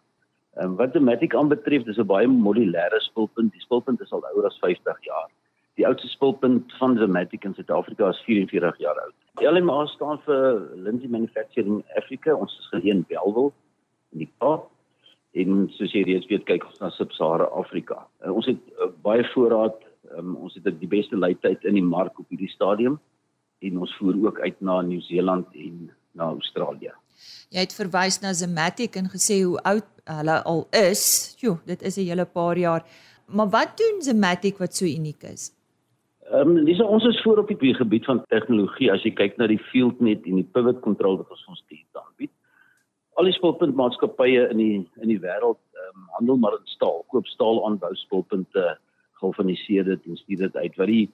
Ehm 0.57 0.67
um, 0.67 0.77
wat 0.77 0.93
Dematic 0.93 1.35
aanbetref, 1.35 1.83
dis 1.83 1.99
'n 1.99 2.07
baie 2.07 2.29
modulêre 2.29 2.99
spulpunt. 2.99 3.53
Die 3.53 3.61
spulpunt 3.61 4.01
is 4.01 4.13
al 4.13 4.27
ouer 4.27 4.47
as 4.47 4.59
50 4.59 5.05
jaar. 5.05 5.29
Die 5.81 5.87
oudste 5.87 6.09
spulpunt 6.09 6.73
van 6.77 6.95
Dematic 6.95 7.45
in 7.45 7.55
Suid-Afrika 7.55 8.09
is 8.09 8.21
44 8.27 8.79
jaar 8.79 8.99
oud. 9.01 9.15
LMA 9.41 9.87
staan 9.87 10.19
vir 10.27 10.59
Lindsay 10.77 11.09
Manufacturing 11.09 11.81
Africa. 11.97 12.35
Ons 12.37 12.53
is 12.61 12.69
geleë 12.75 12.93
in 12.93 13.07
Bellville 13.09 13.55
in 14.13 14.25
die 14.27 14.29
Kaap. 14.43 14.69
En 15.33 15.65
soos 15.79 15.95
jy 15.97 16.03
reeds 16.05 16.29
weet, 16.29 16.45
kyk 16.45 16.67
ons 16.69 16.83
na 16.83 16.91
Sub-Sahara 16.93 17.47
Afrika. 17.57 18.03
Uh, 18.21 18.35
ons 18.37 18.51
het 18.51 18.61
uh, 18.77 18.91
baie 19.05 19.25
voorraad. 19.33 19.79
Um, 20.13 20.35
ons 20.45 20.59
het 20.59 20.69
die 20.77 20.91
beste 20.91 21.17
leidtyd 21.17 21.65
in 21.65 21.79
die 21.79 21.87
mark 21.87 22.21
op 22.21 22.29
hierdie 22.29 22.51
stadium 22.53 22.99
en 23.63 23.79
ons 23.81 23.95
voer 23.97 24.19
ook 24.27 24.43
uit 24.43 24.59
na 24.61 24.81
Nieu-Seeland 24.85 25.55
en 25.57 25.87
na 26.19 26.29
Australië. 26.35 26.93
Jy 27.55 27.65
het 27.65 27.73
verwys 27.77 28.19
na 28.21 28.35
Zematic 28.37 28.99
en 29.01 29.09
gesê 29.09 29.39
hoe 29.41 29.57
oud 29.71 29.89
hulle 30.19 30.37
al 30.51 30.67
is. 30.83 31.05
Jo, 31.41 31.57
dit 31.65 31.83
is 31.83 31.97
'n 31.97 32.09
hele 32.11 32.27
paar 32.27 32.59
jaar. 32.59 32.85
Maar 33.27 33.49
wat 33.49 33.77
doen 33.79 34.03
Zematic 34.03 34.59
wat 34.59 34.77
so 34.77 34.85
uniek 34.85 35.23
is? 35.23 35.53
Ehm 36.33 36.57
um, 36.57 36.65
dis 36.65 36.81
ons 36.81 37.05
is 37.05 37.19
voor 37.23 37.39
op 37.43 37.51
die 37.61 37.75
gebied 37.77 38.07
van 38.09 38.23
tegnologie 38.33 38.89
as 38.93 39.03
jy 39.05 39.11
kyk 39.13 39.35
na 39.37 39.51
die 39.51 39.61
FieldNet 39.69 40.25
en 40.25 40.39
die 40.41 40.49
pivot 40.57 40.79
control 40.81 41.19
wat 41.21 41.35
ons 41.35 41.43
ons 41.53 41.61
dienste 41.69 42.01
aanbied. 42.01 42.33
Al 43.21 43.29
die 43.29 43.35
spulpuntmaatskappye 43.37 44.47
in 44.55 44.63
die 44.63 44.79
in 45.05 45.13
die 45.13 45.19
wêreld 45.21 45.61
ehm 45.77 45.99
um, 45.99 46.07
handel 46.15 46.41
maar 46.41 46.57
in 46.57 46.73
staal, 46.73 47.03
koop 47.13 47.29
staal 47.29 47.61
aanbou 47.69 47.93
spulpunte, 48.01 48.65
galvaniseer 49.21 49.85
dit 49.91 50.09
en 50.09 50.23
stuur 50.23 50.47
dit 50.47 50.57
uit. 50.57 50.81
Wat 50.81 50.93
die 50.95 51.05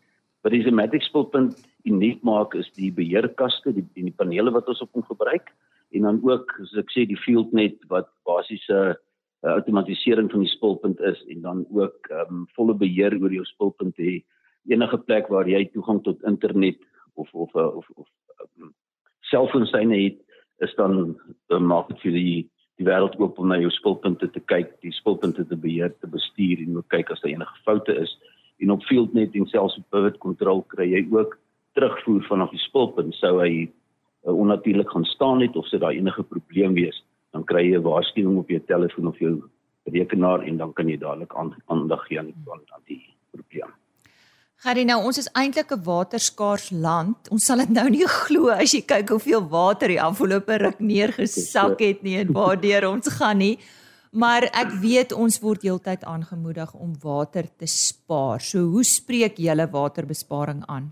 wat 0.46 0.54
die 0.54 0.62
Zematic 0.68 1.02
spulpunt 1.08 1.58
uniek 1.82 2.22
maak 2.22 2.54
is 2.54 2.70
die 2.78 2.92
beheerkaste, 2.94 3.74
die 3.74 3.86
die 3.98 4.14
panele 4.22 4.54
wat 4.54 4.70
ons 4.70 4.86
op 4.86 4.94
hom 4.94 5.08
gebruik 5.10 5.50
en 5.90 6.06
dan 6.06 6.22
ook 6.22 6.54
as 6.62 6.78
ek 6.78 6.94
sê 6.94 7.08
die 7.10 7.18
FieldNet 7.26 7.82
wat 7.90 8.06
basies 8.22 8.70
'n 8.70 8.94
uh, 8.94 9.58
outomatisering 9.58 10.30
van 10.30 10.46
die 10.46 10.54
spulpunt 10.54 11.00
is 11.00 11.18
en 11.26 11.42
dan 11.42 11.66
ook 11.74 12.06
ehm 12.06 12.42
um, 12.42 12.50
volle 12.54 12.74
beheer 12.86 13.18
oor 13.18 13.34
jou 13.34 13.44
spulpunt 13.56 13.98
hê 13.98 14.20
enige 14.68 14.98
plek 14.98 15.28
waar 15.32 15.48
jy 15.48 15.64
toegang 15.72 16.02
tot 16.04 16.22
internet 16.22 16.78
of 17.14 17.28
of 17.32 17.54
of 17.54 17.90
of, 17.96 18.08
of 18.38 18.48
um, 18.60 18.72
selfoonsyne 19.20 19.96
het 20.04 20.18
is 20.58 20.74
dan 20.74 21.16
uh, 21.48 21.58
maak 21.58 21.88
dit 21.88 22.06
vir 22.06 22.16
die 22.16 22.38
die 22.78 22.86
wêreld 22.86 23.16
oop 23.18 23.38
om 23.42 23.48
na 23.50 23.56
jou 23.58 23.70
spulpunte 23.74 24.28
te 24.30 24.40
kyk, 24.46 24.76
die 24.86 24.92
spulpunte 24.94 25.42
te 25.50 25.56
beheer, 25.58 25.90
te 25.98 26.06
bestuur 26.06 26.60
en 26.62 26.76
ook 26.78 26.86
kyk 26.94 27.10
as 27.10 27.24
daar 27.24 27.32
enige 27.32 27.56
foute 27.66 27.96
is. 27.98 28.12
En 28.62 28.70
op 28.70 28.84
FieldNet 28.86 29.34
en 29.34 29.48
selfs 29.50 29.78
op 29.80 29.88
Pivot 29.90 30.20
Control 30.22 30.62
kry 30.74 30.86
jy 30.92 31.02
ook 31.10 31.34
terugvoer 31.74 32.22
vanaf 32.28 32.54
die 32.54 32.62
spulpunt 32.62 33.18
sou 33.18 33.34
hy 33.40 33.66
uh, 33.66 34.34
onnatuurlik 34.34 34.94
gaan 34.94 35.06
staan 35.10 35.42
het 35.42 35.58
of 35.58 35.66
sit 35.66 35.82
daar 35.82 35.96
enige 35.96 36.22
probleem 36.22 36.78
wees, 36.78 37.02
dan 37.34 37.46
kry 37.50 37.66
jy 37.66 37.78
'n 37.78 37.86
waarskuwing 37.86 38.38
op 38.38 38.54
jou 38.54 38.62
telefoon 38.70 39.10
of 39.10 39.18
jou 39.18 39.34
rekenaar 39.90 40.46
en 40.46 40.56
dan 40.62 40.72
kan 40.72 40.88
jy 40.88 40.98
dadelik 40.98 41.34
aandag 41.66 42.06
gee 42.06 42.18
aan 42.18 42.32
die 42.86 43.02
probleem. 43.30 43.77
Gary 44.58 44.82
nou 44.82 44.96
ons 45.06 45.18
is 45.20 45.28
eintlik 45.38 45.70
'n 45.70 45.84
waterskaars 45.86 46.72
land. 46.74 47.28
Ons 47.30 47.44
sal 47.46 47.58
dit 47.62 47.70
nou 47.70 47.88
nie 47.88 48.06
glo 48.10 48.48
as 48.50 48.72
jy 48.74 48.80
kyk 48.82 49.08
hoeveel 49.14 49.44
water 49.48 49.86
die 49.86 50.02
afgelope 50.02 50.56
ruk 50.58 50.80
neergesak 50.80 51.78
het 51.78 52.02
nie 52.02 52.16
en 52.18 52.32
waardeur 52.34 52.88
ons 52.90 53.06
gaan 53.06 53.38
nie. 53.38 53.58
Maar 54.10 54.50
ek 54.50 54.72
weet 54.82 55.12
ons 55.12 55.38
word 55.40 55.62
heeltyd 55.62 56.02
aangemoedig 56.02 56.74
om 56.74 56.90
water 57.02 57.46
te 57.56 57.66
spaar. 57.66 58.40
So 58.40 58.58
hoe 58.74 58.82
spreek 58.82 59.38
julle 59.38 59.68
waterbesparing 59.70 60.64
aan? 60.66 60.90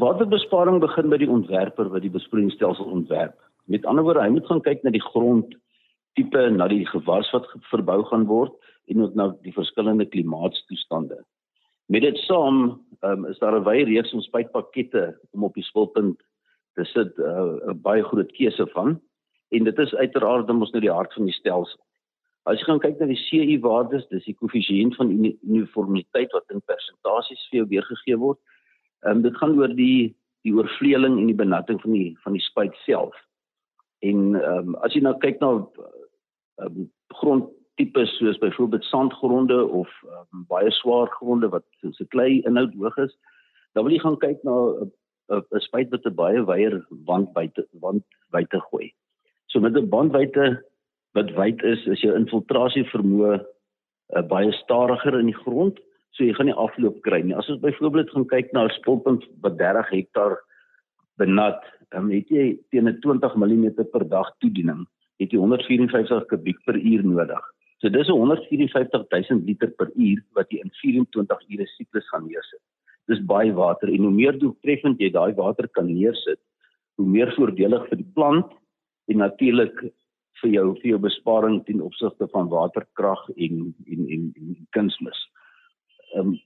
Waterbesparing 0.00 0.80
begin 0.80 1.10
by 1.10 1.18
die 1.18 1.28
ontwerper 1.28 1.92
wat 1.92 2.00
die 2.00 2.14
besproeiingsstelsel 2.16 2.84
ontwerp. 2.84 3.36
Met 3.68 3.84
ander 3.84 4.04
woorde, 4.04 4.24
hy 4.24 4.32
moet 4.32 4.46
gaan 4.46 4.64
kyk 4.64 4.82
na 4.84 4.90
die 4.90 5.04
grond 5.12 5.52
tipe, 6.16 6.50
na 6.50 6.66
die 6.66 6.86
gewars 6.86 7.28
wat 7.36 7.44
verbou 7.68 8.00
gaan 8.08 8.24
word 8.24 8.56
en 8.88 9.02
ook 9.02 9.14
na 9.14 9.34
die 9.42 9.52
verskillende 9.52 10.08
klimaatstoestande. 10.08 11.20
Met 11.86 12.02
dit 12.02 12.16
saam, 12.24 12.80
um, 13.00 13.26
is 13.26 13.38
daar 13.38 13.56
'n 13.58 13.64
wye 13.64 13.84
reeks 13.84 14.10
van 14.10 14.20
spuitpakkette 14.20 15.18
om 15.30 15.44
op 15.44 15.54
die 15.54 15.64
spulpunt 15.64 16.22
te 16.74 16.84
sit, 16.84 17.18
uh, 17.18 17.24
'n 17.24 17.70
uh, 17.70 17.74
baie 17.74 18.02
groot 18.02 18.32
keuse 18.32 18.66
van 18.66 19.00
en 19.48 19.64
dit 19.64 19.78
is 19.78 19.94
uiteraard 19.94 20.46
dan 20.46 20.56
mos 20.56 20.70
nou 20.70 20.80
die 20.80 20.92
hart 20.92 21.12
van 21.12 21.24
die 21.24 21.34
stelsel. 21.34 21.80
As 22.44 22.58
jy 22.58 22.64
gaan 22.64 22.80
kyk 22.80 22.98
na 22.98 23.06
die 23.06 23.20
CU 23.28 23.60
waardes, 23.60 24.08
dis 24.08 24.24
die 24.24 24.36
koëffisiënt 24.36 24.96
van 24.96 25.12
uniformiteit 25.42 26.32
wat 26.32 26.50
in 26.52 26.60
persentasies 26.68 27.46
vir 27.48 27.58
jou 27.58 27.68
weergegee 27.68 28.18
word. 28.20 28.38
Ehm 29.04 29.16
um, 29.16 29.22
dit 29.22 29.36
gaan 29.36 29.56
oor 29.58 29.72
die 29.74 30.16
die 30.44 30.52
oorvleeling 30.52 31.18
en 31.18 31.26
die 31.26 31.40
benatting 31.40 31.80
van 31.80 31.92
die 31.92 32.16
van 32.24 32.32
die 32.36 32.44
spuit 32.44 32.74
self. 32.84 33.16
En 34.04 34.34
ehm 34.36 34.74
um, 34.74 34.74
as 34.84 34.92
jy 34.92 35.00
nou 35.00 35.16
kyk 35.18 35.40
na 35.40 35.52
ehm 35.56 36.84
um, 36.84 36.90
grondtipes 37.74 38.16
soos 38.18 38.38
byvoorbeeld 38.38 38.84
sandgronde 38.84 39.66
of 39.66 39.88
um, 40.04 40.44
baie 40.48 40.70
swaar 40.70 41.08
gronde 41.08 41.48
wat 41.48 41.64
'n 41.82 42.08
klei 42.08 42.42
inhoud 42.44 42.74
hoog 42.74 42.96
is, 42.96 43.16
dan 43.74 43.84
wil 43.84 43.92
jy 43.92 43.98
gaan 43.98 44.18
kyk 44.18 44.42
na 44.44 44.86
'n 45.30 45.60
spuit 45.60 45.90
wat 45.90 46.06
'n 46.06 46.14
baie 46.14 46.44
wyeer 46.44 46.86
wand 47.04 47.32
buite 47.32 47.66
wand 47.80 48.04
buite 48.30 48.60
gooi. 48.70 48.92
So 49.46 49.60
met 49.60 49.76
'n 49.76 49.88
bandwydte 49.88 50.62
wat 51.14 51.30
wyd 51.34 51.62
is, 51.62 51.86
is 51.86 52.00
jou 52.00 52.14
infiltrasie 52.14 52.84
vermoë 52.84 53.44
uh, 54.14 54.22
baie 54.22 54.52
stadiger 54.52 55.18
in 55.18 55.26
die 55.26 55.42
grond, 55.44 55.78
so 56.10 56.24
jy 56.24 56.32
gaan 56.34 56.46
nie 56.46 56.54
afloop 56.54 57.02
kry 57.02 57.22
nie. 57.22 57.34
As 57.34 57.48
ons 57.48 57.60
byvoorbeeld 57.60 58.10
gaan 58.10 58.26
kyk 58.26 58.52
na 58.52 58.64
'n 58.64 58.70
spulpunt 58.70 59.24
wat 59.40 59.58
30 59.58 59.90
hektaar 59.90 60.38
benat, 61.18 61.62
dan 61.90 62.10
het 62.10 62.28
jy 62.28 62.58
teen 62.70 62.88
'n 62.88 63.00
20 63.00 63.34
mm 63.34 63.84
per 63.90 64.08
dag 64.08 64.30
toediening, 64.38 64.86
het 65.18 65.30
jy 65.30 65.38
154 65.38 66.26
kubiek 66.26 66.64
per 66.64 66.76
uur 66.76 67.04
nodig. 67.04 67.53
So 67.84 67.90
dis 67.90 68.08
'n 68.08 68.16
154 68.16 69.28
000 69.28 69.44
liter 69.44 69.70
per 69.76 69.90
uur 69.94 70.20
wat 70.32 70.48
jy 70.48 70.62
in 70.64 70.70
24 70.80 71.40
ure 71.52 71.66
siklus 71.76 72.06
gaan 72.08 72.24
neersit. 72.24 72.62
Dis 73.12 73.20
baie 73.20 73.52
water 73.52 73.90
en 73.92 74.06
hoe 74.08 74.10
meer 74.10 74.38
doeltreffend 74.40 75.02
jy 75.04 75.10
daai 75.12 75.34
water 75.36 75.68
kan 75.68 75.90
neersit, 75.92 76.40
hoe 76.96 77.06
meer 77.06 77.34
voordelig 77.36 77.84
vir 77.90 78.00
die 78.00 78.12
plant 78.16 78.48
en 79.12 79.20
natuurlik 79.20 79.82
vir 80.40 80.50
jou 80.50 80.64
vir 80.80 80.88
jou 80.94 80.98
besparing 80.98 81.60
ten 81.66 81.82
opsigte 81.84 82.28
van 82.32 82.48
waterkrag 82.48 83.28
en 83.36 83.74
en 83.84 84.08
en, 84.16 84.32
en 84.32 84.56
kunsmis. 84.72 85.20
Ehm 86.16 86.32
um, 86.32 86.40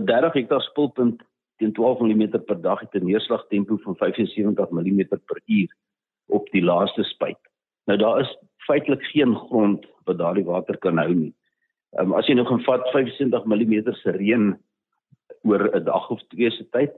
'n 0.00 0.04
30 0.10 0.34
hektaar 0.40 0.66
spulpunt 0.66 1.22
teen 1.62 1.72
12 1.72 2.02
mm 2.02 2.42
per 2.50 2.58
dag 2.60 2.80
het 2.80 2.94
'n 2.98 3.06
neerslagtempo 3.06 3.78
van 3.86 3.96
75 3.96 4.70
mm 4.70 5.06
per 5.06 5.38
uur 5.46 5.70
op 6.26 6.50
die 6.50 6.64
laaste 6.64 7.04
spuit. 7.04 7.42
Nou 7.86 7.98
daar 7.98 8.20
is 8.20 8.36
feitelik 8.66 9.02
geen 9.12 9.34
grond 9.34 9.86
wat 10.04 10.18
daardie 10.18 10.44
water 10.44 10.76
kan 10.78 10.98
hou 10.98 11.12
nie. 11.14 11.32
Ehm 11.98 12.12
um, 12.12 12.14
as 12.18 12.26
jy 12.28 12.34
nou 12.34 12.46
gaan 12.48 12.62
vat 12.66 12.86
75 12.92 13.44
mm 13.44 13.74
se 14.00 14.16
reën 14.16 14.54
oor 15.44 15.68
'n 15.70 15.84
dag 15.84 16.10
of 16.10 16.22
twee 16.32 16.50
se 16.50 16.64
tyd, 16.70 16.92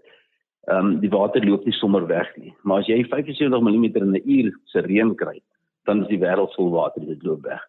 ehm 0.71 0.87
um, 0.87 1.01
die 1.01 1.11
water 1.11 1.45
loop 1.45 1.65
nie 1.65 1.77
sommer 1.77 2.07
weg 2.07 2.31
nie. 2.37 2.55
Maar 2.63 2.81
as 2.81 2.87
jy 2.87 3.05
75 3.05 3.61
mm 3.61 3.85
in 3.85 4.15
'n 4.15 4.23
uur 4.25 4.53
se 4.65 4.81
reën 4.81 5.15
kry, 5.15 5.41
dan 5.85 6.03
is 6.03 6.09
die 6.09 6.19
wêreld 6.19 6.55
vol 6.55 6.71
water 6.71 7.07
dit 7.07 7.23
loop 7.23 7.43
weg. 7.43 7.63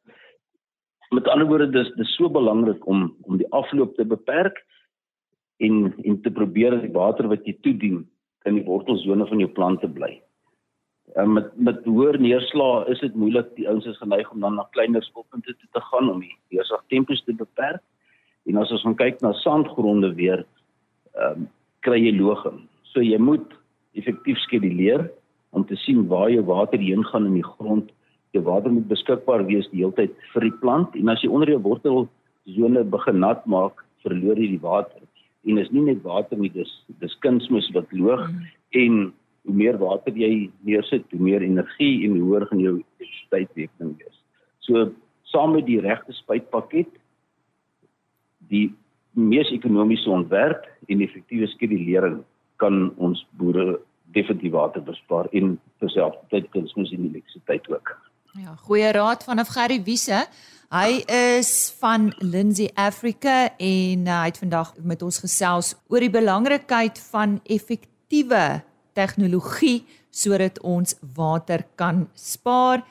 Met 1.12 1.28
ander 1.28 1.48
woorde 1.48 1.70
dis 1.72 1.92
dis 1.96 2.16
so 2.16 2.30
belangrik 2.30 2.88
om 2.88 3.16
om 3.22 3.38
die 3.38 3.52
afloop 3.52 3.96
te 3.96 4.06
beperk 4.06 4.64
en 5.58 5.94
en 6.04 6.22
te 6.22 6.32
probeer 6.32 6.72
dat 6.72 6.82
die 6.82 6.98
water 6.98 7.28
wat 7.28 7.46
jy 7.46 7.58
toedien 7.62 8.06
in 8.46 8.56
die 8.56 8.66
wortelsone 8.66 9.28
van 9.28 9.40
jou 9.40 9.50
plante 9.50 9.88
bly. 9.88 10.22
En 11.16 11.34
met 11.34 11.52
met 11.56 11.84
hoër 11.86 12.20
neerslae 12.20 12.88
is 12.92 13.00
dit 13.00 13.16
moeilik 13.16 13.48
die 13.56 13.68
ouens 13.70 13.86
is 13.86 13.98
geneig 13.98 14.32
om 14.32 14.40
dan 14.44 14.56
na 14.56 14.68
kleiner 14.72 15.04
skoppunte 15.04 15.56
toe 15.56 15.70
te 15.72 15.82
gaan 15.82 16.10
om 16.12 16.20
die 16.20 16.36
neerslagtempos 16.52 17.24
te 17.24 17.34
beperk. 17.34 17.82
En 18.46 18.58
as 18.58 18.72
ons 18.72 18.84
gaan 18.84 18.98
kyk 19.00 19.22
na 19.22 19.32
sandgronde 19.44 20.14
weer, 20.16 20.46
ehm 21.16 21.44
um, 21.44 21.48
kry 21.86 22.00
jy 22.02 22.12
logem. 22.18 22.66
So 22.92 23.02
jy 23.02 23.20
moet 23.22 23.54
effektief 23.96 24.40
skeduleer 24.44 25.06
om 25.56 25.66
te 25.66 25.76
sien 25.86 26.08
waar 26.12 26.30
jou 26.32 26.44
water 26.46 26.80
heen 26.80 27.06
gaan 27.06 27.26
in 27.30 27.38
die 27.40 27.46
grond. 27.46 27.92
Jou 28.36 28.44
water 28.44 28.74
moet 28.74 28.88
beskikbaar 28.90 29.46
wees 29.48 29.70
die 29.72 29.84
hele 29.84 29.96
tyd 29.96 30.16
vir 30.34 30.48
die 30.50 30.58
plant 30.62 30.96
en 31.00 31.14
as 31.14 31.24
jy 31.24 31.30
onder 31.32 31.54
jou 31.54 31.62
wortelsone 31.64 32.84
begin 32.92 33.22
nat 33.24 33.46
maak, 33.46 33.86
verloor 34.04 34.36
jy 34.36 34.50
die 34.56 34.64
water. 34.66 35.02
En 35.48 35.62
is 35.62 35.72
nie 35.72 35.86
net 35.86 36.04
water 36.04 36.38
nie, 36.38 36.52
dis 36.52 36.74
dis 37.00 37.16
kunsmis 37.24 37.70
wat 37.78 37.94
loog 37.96 38.26
mm. 38.28 38.44
en 38.84 39.00
hoe 39.48 39.56
meer 39.56 39.78
water 39.80 40.16
jy 40.16 40.50
neersit, 40.68 41.06
hoe 41.16 41.24
meer 41.24 41.44
energie 41.46 42.06
en 42.06 42.18
hoe 42.18 42.26
hoër 42.30 42.48
gaan 42.50 42.64
jou 42.64 42.74
elektrisiteitsrekening 42.78 43.94
wees. 44.02 44.18
So 44.68 44.90
saam 45.32 45.56
met 45.56 45.68
die 45.68 45.80
regte 45.84 46.16
spuitpakket 46.20 46.92
die 48.52 48.68
mees 49.18 49.50
ekonomiese 49.52 50.12
ontwerp 50.14 50.68
en 50.92 51.02
effektiewe 51.04 51.48
skedulering 51.56 52.22
kan 52.62 52.92
ons 52.98 53.24
boere 53.40 53.80
definitief 54.16 54.54
water 54.56 54.84
bespaar 54.84 55.28
en 55.36 55.58
terselfdertyd 55.82 56.52
kunsmis 56.54 56.94
en 56.96 57.10
elektrisiteit 57.10 57.68
ook. 57.72 57.96
Ja, 58.38 58.54
goeie 58.68 58.92
raad 58.94 59.24
vanaf 59.26 59.50
Gerry 59.56 59.80
Wiese. 59.84 60.26
Hy 60.70 61.02
is 61.10 61.52
van 61.80 62.12
Lindsay 62.20 62.68
Africa 62.76 63.48
en 63.58 64.06
uh, 64.06 64.22
hy 64.22 64.30
het 64.30 64.42
vandag 64.44 64.74
met 64.84 65.02
ons 65.02 65.22
gesels 65.24 65.74
oor 65.88 66.04
die 66.04 66.12
belangrikheid 66.14 67.00
van 67.10 67.40
effektiewe 67.48 68.44
tegnologie 68.98 69.86
sodat 70.12 70.60
ons 70.66 70.96
water 71.16 71.64
kan 71.78 72.08
spaar. 72.18 72.82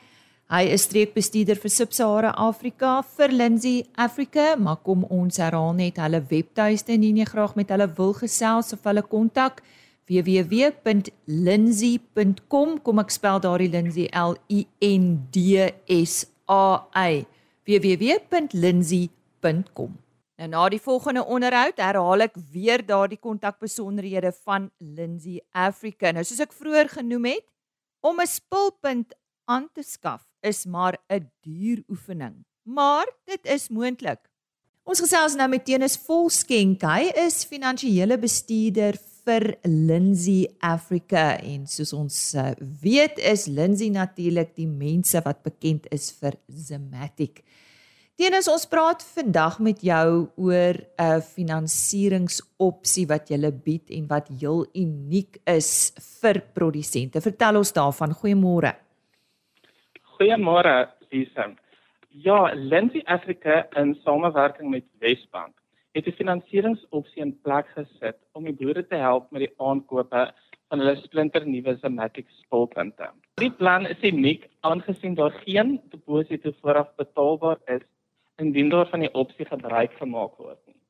Hy 0.47 0.63
is 0.71 0.87
streekbestuurder 0.87 1.59
vir 1.59 1.73
Sub-Sahara 1.75 2.31
Afrika 2.39 3.03
vir 3.17 3.33
Lindsay 3.35 3.83
Africa, 3.99 4.55
maar 4.55 4.79
kom 4.87 5.03
ons 5.11 5.43
herhaal 5.43 5.75
net 5.75 5.99
hulle 5.99 6.23
webtuiste 6.31 6.95
indien 6.95 7.19
jy 7.19 7.27
graag 7.27 7.59
met 7.59 7.67
hulle 7.75 7.91
wil 7.99 8.15
gesels 8.15 8.71
of 8.77 8.87
hulle 8.87 9.03
kontak 9.03 9.67
www.lindsay.com 10.07 12.79
kom 12.87 13.03
ek 13.03 13.11
spel 13.11 13.43
daardie 13.43 13.75
Lindsay 13.75 14.07
L 14.15 14.39
I 14.47 14.71
N 14.87 15.27
D 15.35 15.67
S 15.91 16.31
A 16.47 16.87
Y 16.95 17.27
www.lindsay.com 17.67 20.06
Nou 20.37 20.49
na 20.53 20.67
die 20.69 20.81
volgende 20.81 21.25
onderhoud 21.25 21.79
herhaal 21.81 22.27
ek 22.27 22.35
weer 22.53 22.83
daardie 22.85 23.21
kontakbesonderhede 23.21 24.35
van 24.45 24.69
Lindsay 24.79 25.41
Africa. 25.57 26.13
Nou 26.13 26.25
soos 26.29 26.43
ek 26.45 26.53
vroeër 26.53 26.91
genoem 26.99 27.31
het, 27.33 27.47
om 28.05 28.21
'n 28.21 28.29
spulpunt 28.29 29.15
aan 29.49 29.69
te 29.73 29.83
skaf 29.83 30.23
is 30.41 30.65
maar 30.67 30.99
'n 31.09 31.31
duur 31.41 31.83
oefening, 31.89 32.45
maar 32.63 33.07
dit 33.25 33.47
is 33.47 33.69
moontlik. 33.69 34.21
Ons 34.85 35.01
gesels 35.01 35.35
nou 35.35 35.49
met 35.49 35.65
Tenus 35.65 35.97
Volskenk. 35.97 36.83
Hy 36.83 37.11
is 37.27 37.45
finansiële 37.45 38.19
bestuurder 38.19 38.95
vir 39.25 39.57
Lindsay 39.65 40.47
Africa 40.61 41.41
en 41.43 41.67
soos 41.67 41.93
ons 41.93 42.35
uh, 42.35 42.53
weet 42.83 43.19
is 43.19 43.47
Lindsay 43.47 43.89
natuurlik 43.89 44.55
die 44.55 44.69
mense 44.69 45.21
wat 45.25 45.43
bekend 45.43 45.87
is 45.91 46.13
vir 46.13 46.39
Zematic. 46.47 47.43
Tenus, 48.17 48.47
ons 48.49 48.63
praat 48.65 49.03
vandag 49.13 49.59
met 49.61 49.83
jou 49.85 50.11
oor 50.41 50.77
'n 50.97 51.21
finansieringsopsie 51.21 53.05
wat 53.11 53.29
jy 53.29 53.37
bied 53.53 53.91
en 53.93 54.07
wat 54.09 54.29
heel 54.41 54.65
uniek 54.73 55.37
is 55.45 55.93
vir 56.23 56.41
produsente. 56.55 57.21
Vertel 57.21 57.57
ons 57.57 57.73
daarvan. 57.73 58.15
Goeiemôre. 58.17 58.73
Goeiemôre, 60.17 60.89
Lisa. 61.13 61.53
Ja, 62.09 62.55
Lensie 62.55 63.07
Afrika 63.07 63.69
in 63.77 63.95
samewerking 64.03 64.71
met 64.71 64.85
Wesbank 64.99 65.53
het 65.93 66.07
'n 66.07 66.17
finansieringsopsie 66.17 67.23
in 67.23 67.39
plek 67.43 67.67
gesit 67.77 68.17
om 68.33 68.45
die 68.45 68.57
boere 68.57 68.87
te 68.87 68.97
help 68.97 69.31
met 69.31 69.41
die 69.41 69.55
aankope 69.59 70.33
van 70.69 70.79
hulle 70.79 70.97
splinternuwe 70.97 71.77
Zematic 71.83 72.27
spulpunte. 72.29 73.11
Die 73.35 73.51
plan 73.51 73.87
is 73.87 74.03
uniek 74.03 74.49
aangesien 74.63 75.15
daar 75.15 75.33
geen 75.45 75.81
deposito 75.91 76.53
vooraf 76.63 76.89
betaalbaar 76.97 77.59
is 77.67 77.83
indien 78.37 78.69
daar 78.69 78.89
van 78.89 79.01
die 79.01 79.13
opsie 79.15 79.47
gebruik 79.49 79.93
gemaak 80.01 80.37
word 80.37 80.61
nie. 80.67 80.81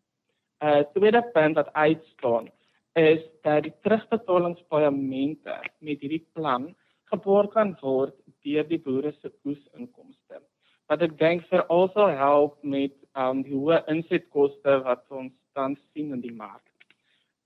'n 0.60 0.66
uh, 0.66 0.82
Tweede 0.94 1.22
punt 1.32 1.54
wat 1.54 1.72
uitstaan 1.72 2.50
is 2.96 3.22
dat 3.42 3.62
die 3.62 3.74
terugbetalingspaemente 3.84 5.56
met 5.78 6.00
hierdie 6.00 6.26
plan 6.32 6.74
geborg 7.12 7.52
kan 7.52 7.74
word 7.80 8.14
deur 8.42 8.64
die 8.68 8.80
boere 8.80 9.12
se 9.12 9.32
oesinkomste. 9.44 10.40
Wat 10.88 11.02
ek 11.02 11.18
dink 11.18 11.44
vir 11.50 11.66
also 11.68 12.06
help 12.06 12.56
met 12.62 12.94
um 13.14 13.42
die 13.42 13.54
hoë 13.54 13.82
insetkoste 13.92 14.78
wat 14.86 15.04
ons 15.10 15.34
tans 15.54 15.80
sien 15.92 16.12
in 16.16 16.22
die 16.24 16.34
mark. 16.34 16.64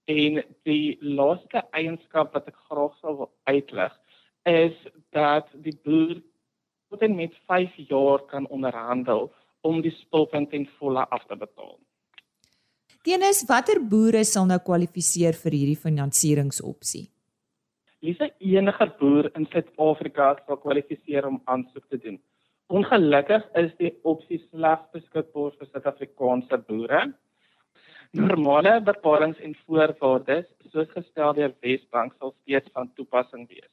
En 0.07 0.40
die 0.69 0.99
laaste 1.00 1.64
eienskap 1.76 2.35
wat 2.35 2.49
ek 2.50 2.59
graag 2.71 2.97
sou 3.00 3.16
wil 3.23 3.33
uitlig 3.50 3.95
is 4.49 4.76
dat 5.14 5.50
die 5.66 5.76
boer 5.85 6.16
tot 6.90 7.02
en 7.07 7.14
met 7.16 7.35
5 7.50 7.75
jaar 7.90 8.23
kan 8.30 8.49
onderhandel 8.49 9.28
om 9.67 9.81
die 9.85 9.93
spulpunt 10.00 10.52
in 10.57 10.67
volle 10.79 11.05
af 11.11 11.25
te 11.29 11.37
betaal. 11.37 11.79
Tenis 13.05 13.45
watter 13.49 13.81
boere 13.93 14.25
sal 14.29 14.47
nou 14.49 14.59
kwalifiseer 14.61 15.37
vir 15.43 15.57
hierdie 15.57 15.81
finansieringsopsie? 15.85 17.07
Lisa 18.05 18.29
enige 18.40 18.87
boer 19.00 19.31
in 19.37 19.47
Suid-Afrika 19.52 20.35
sal 20.47 20.61
kwalifiseer 20.61 21.26
om 21.29 21.40
aansoek 21.52 21.87
te 21.88 22.00
doen. 22.00 22.19
Ongelukkig 22.71 23.47
is 23.61 23.73
die 23.81 23.90
opsie 24.12 24.38
slegs 24.43 24.87
beskikbaar 24.95 25.57
vir 25.59 25.71
Suid-Afrikaanse 25.73 26.61
boere. 26.69 27.02
Normale 28.17 28.76
bepalinge 28.85 29.43
en 29.47 29.57
voorwaardes 29.64 30.47
soos 30.73 30.88
gestel 30.95 31.35
deur 31.40 31.52
Wesbank 31.64 32.17
sal 32.19 32.33
steeds 32.43 32.73
van 32.76 32.93
toepassing 32.97 33.49
wees. 33.49 33.71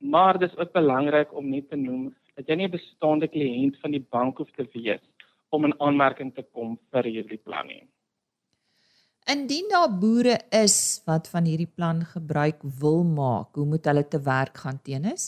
Maar 0.00 0.38
dis 0.38 0.56
ook 0.56 0.72
belangrik 0.72 1.32
om 1.36 1.48
net 1.50 1.68
te 1.70 1.76
noem 1.76 2.10
dat 2.40 2.48
jy 2.48 2.56
nie 2.56 2.68
'n 2.68 2.76
bestaande 2.78 3.28
kliënt 3.28 3.76
van 3.82 3.92
die 3.92 4.06
bank 4.16 4.38
hoef 4.38 4.50
te 4.56 4.66
wees 4.72 5.02
om 5.50 5.66
'n 5.66 5.78
aanmerking 5.78 6.34
te 6.34 6.42
kom 6.42 6.78
vir 6.92 7.04
hierdie 7.04 7.42
plan 7.44 7.66
nie. 7.66 7.84
Indien 9.28 9.68
daar 9.68 9.92
boere 10.02 10.38
is 10.50 11.02
wat 11.06 11.28
van 11.28 11.44
hierdie 11.44 11.72
plan 11.76 12.00
gebruik 12.04 12.58
wil 12.80 13.04
maak, 13.04 13.54
hoe 13.54 13.66
moet 13.66 13.84
hulle 13.84 14.08
te 14.08 14.20
werk 14.22 14.56
gaan 14.56 14.80
teenoor? 14.82 15.20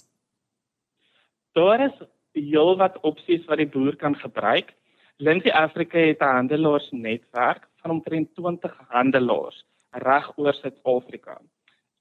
Daar 1.53 1.81
is 1.89 1.97
heelwat 2.33 3.01
opsies 3.03 3.45
wat 3.45 3.59
die 3.59 3.69
boer 3.69 3.97
kan 3.97 4.17
gebruik. 4.17 4.73
Lindsay 5.19 5.53
Africa 5.53 5.99
het 5.99 6.21
'n 6.21 6.35
handelaarsnetwerk 6.39 7.69
van 7.83 7.91
omtrent 7.91 8.35
20 8.35 8.75
handelaars 8.89 9.65
reg 9.91 10.39
oor 10.39 10.55
Suid-Afrika. 10.55 11.41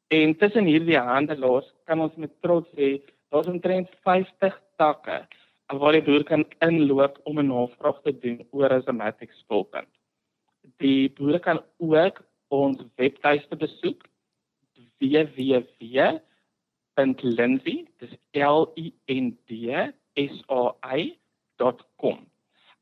En 0.07 0.37
tussen 0.37 0.65
hierdie 0.65 0.97
handelaars 0.97 1.73
kan 1.85 1.99
ons 1.99 2.15
met 2.15 2.31
trots 2.41 2.69
sê 2.75 3.01
daar's 3.31 3.47
omtrent 3.47 3.89
50 4.03 4.59
takke 4.77 5.27
waar 5.79 5.95
die 5.95 6.03
boer 6.03 6.23
kan 6.27 6.45
inloop 6.67 7.19
om 7.23 7.39
'n 7.39 7.47
navraag 7.47 8.01
te 8.03 8.11
doen 8.23 8.47
oor 8.51 8.73
'n 8.73 8.83
Zematic 8.83 9.31
spulpunt. 9.31 9.87
Die 10.77 11.09
boere 11.09 11.39
kan 11.39 11.59
ook 11.77 12.23
ons 12.47 12.77
webtuiste 12.95 13.55
besoek 13.55 14.03
www.lindsay 14.99 16.17
dis 17.99 18.13
l 18.33 18.61
i 18.75 18.93
n 19.07 19.37
d 19.47 19.49
s 20.15 20.43
a 20.49 20.75
i.com. 20.97 22.17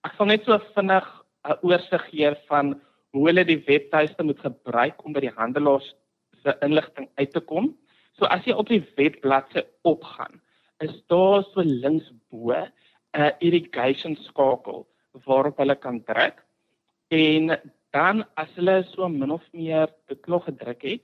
Ek 0.03 0.13
sal 0.17 0.25
net 0.25 0.43
so 0.45 0.57
vinnig 0.75 1.07
'n 1.45 1.57
oorsig 1.61 2.03
gee 2.09 2.35
van 2.49 2.81
hoe 3.11 3.27
hulle 3.27 3.45
die 3.45 3.63
webtuiste 3.67 4.23
moet 4.23 4.39
gebruik 4.39 5.05
om 5.05 5.13
by 5.13 5.19
die 5.19 5.37
handelaars 5.37 5.95
se 6.43 6.57
inligting 6.61 7.07
uit 7.15 7.31
te 7.31 7.39
kom. 7.39 7.77
So 8.19 8.27
as 8.27 8.43
jy 8.43 8.51
op 8.51 8.67
die 8.67 8.81
webbladsy 8.97 9.61
opgaan, 9.87 10.41
is 10.83 10.91
daar 11.07 11.43
so 11.47 11.63
linksbo 11.63 12.51
'n 12.51 13.31
irrigation 13.39 14.15
skakel 14.27 14.87
waarop 15.25 15.57
hulle 15.57 15.75
kan 15.75 16.03
druk 16.03 16.43
en 17.09 17.57
dan 17.91 18.25
as 18.35 18.51
hulle 18.55 18.83
so 18.83 19.07
min 19.09 19.31
of 19.31 19.45
meer 19.53 19.87
nog 20.27 20.45
gedruk 20.45 20.81
het 20.83 21.03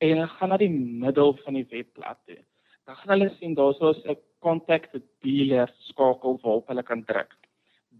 en 0.00 0.16
hulle 0.16 0.28
gaan 0.28 0.48
na 0.48 0.56
die 0.56 0.74
middel 1.04 1.36
van 1.44 1.54
die 1.54 1.66
webblad 1.70 2.18
toe. 2.26 2.42
Dan 2.86 2.96
gaan 2.96 3.12
hulle 3.14 3.30
sien 3.38 3.54
daar's 3.54 3.78
so 3.78 3.94
'n 3.94 4.16
contact 4.40 4.92
dealer 5.22 5.70
skakel 5.88 6.38
waarop 6.42 6.68
hulle 6.68 6.82
kan 6.82 7.04
druk. 7.04 7.32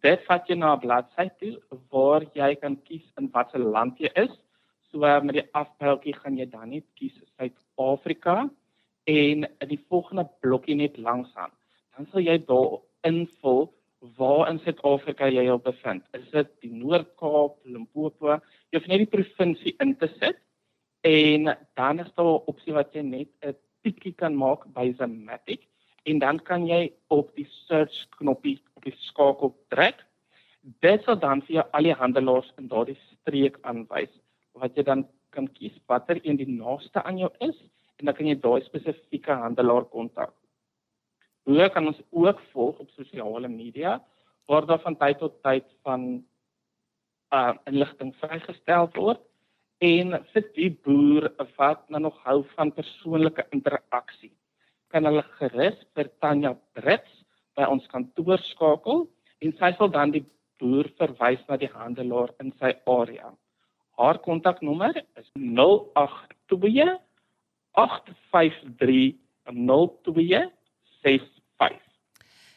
Dit 0.03 0.21
vat 0.27 0.47
jou 0.47 0.59
na 0.59 0.75
'n 0.75 0.81
bladsy 0.81 1.29
toe 1.41 1.55
waar 1.91 2.23
jy 2.35 2.55
kan 2.55 2.77
kies 2.83 3.07
in 3.19 3.31
watter 3.33 3.61
land 3.61 3.99
jy 3.99 4.11
is. 4.15 4.35
So 4.97 5.05
met 5.21 5.35
die 5.37 5.49
afbeeldjie 5.53 6.15
gaan 6.17 6.39
jy 6.41 6.47
dan 6.49 6.71
net 6.73 6.85
kies 6.97 7.17
Suid-Afrika 7.37 8.47
en 9.13 9.45
die 9.69 9.79
volgende 9.91 10.25
blokkie 10.41 10.77
net 10.79 10.97
langs 10.97 11.35
aan. 11.37 11.53
Dan 11.93 12.09
sal 12.09 12.25
jy 12.25 12.39
daar 12.49 12.79
invul 13.05 13.67
waar 14.17 14.49
in 14.49 14.63
Suid-Afrika 14.65 15.29
jy 15.29 15.45
jou 15.51 15.59
bevind. 15.61 16.07
Is 16.17 16.25
dit 16.33 16.49
die 16.65 16.73
Noord-Kaap, 16.73 17.61
Limpopo? 17.69 18.39
Jy 18.73 18.81
hoef 18.81 18.89
net 18.89 19.05
die 19.05 19.13
provinsie 19.19 19.77
in 19.85 19.93
te 20.01 20.09
sit 20.17 20.41
en 21.05 21.53
dan 21.77 22.01
is 22.01 22.13
daar 22.17 22.33
'n 22.33 22.49
opsie 22.49 22.73
wat 22.73 22.97
jy 22.97 23.05
net 23.05 23.29
'n 23.45 23.57
tikkie 23.85 24.17
kan 24.17 24.35
maak 24.35 24.65
by 24.73 24.95
Zematic 24.97 25.69
en 26.07 26.19
dan 26.25 26.41
kan 26.41 26.67
jy 26.67 26.93
op 27.11 27.37
die 27.37 27.49
search 27.69 28.09
knoppie 28.17 28.61
op 28.77 28.85
die 28.85 28.97
skakel 28.97 29.53
druk. 29.69 30.07
Dit 30.81 31.05
sal 31.05 31.21
dan 31.21 31.43
vir 31.43 31.57
jou 31.57 31.67
al 31.73 31.83
die 31.83 32.01
handelaars 32.01 32.53
in 32.57 32.69
daardie 32.69 32.99
streek 33.13 33.59
aanwys 33.63 34.15
wat 34.61 34.77
jy 34.77 34.85
dan 34.87 35.05
kan 35.35 35.49
kies 35.59 35.77
watter 35.91 36.21
een 36.23 36.39
die 36.41 36.49
naaste 36.51 37.03
aan 37.03 37.19
jou 37.19 37.31
is 37.41 37.59
en 37.99 38.09
dan 38.09 38.17
kan 38.17 38.29
jy 38.31 38.37
daai 38.41 38.63
spesifieke 38.65 39.33
handelaar 39.43 39.89
kontak. 39.93 40.35
Hoe 41.47 41.69
kan 41.71 41.87
ons 41.87 42.01
ook 42.11 42.41
volg 42.53 42.79
op 42.83 42.91
sosiale 42.91 43.49
media 43.49 44.01
waar 44.49 44.67
daar 44.67 44.83
van 44.83 44.97
tyd 44.97 45.19
tot 45.19 45.43
tyd 45.43 45.69
van 45.83 46.25
uh 47.35 47.53
inligting 47.67 48.15
vrygestel 48.23 48.89
word 48.95 49.23
en 49.83 50.19
vir 50.33 50.45
die 50.57 50.71
boer 50.87 51.31
wat 51.57 51.89
nou 51.91 52.01
nog 52.07 52.19
hou 52.25 52.43
van 52.55 52.73
persoonlike 52.73 53.47
interaksie 53.53 54.33
kan 54.93 55.05
hulle 55.09 55.25
gerus 55.39 55.79
vir 55.95 56.11
Tanya 56.23 56.55
Brits 56.77 57.17
by 57.59 57.67
ons 57.73 57.87
kantoor 57.93 58.41
skakel 58.53 59.05
en 59.45 59.53
sy 59.59 59.73
sal 59.79 59.91
dan 59.93 60.15
die 60.15 60.25
boer 60.61 60.89
verwys 61.01 61.43
na 61.49 61.59
die 61.61 61.73
handelaar 61.73 62.33
in 62.41 62.53
sy 62.61 62.73
area. 62.89 63.33
Haar 63.97 64.21
kontaknommer 64.21 64.93
is 65.17 65.31
082 65.35 67.01
853 67.73 69.17
0265. 69.47 71.81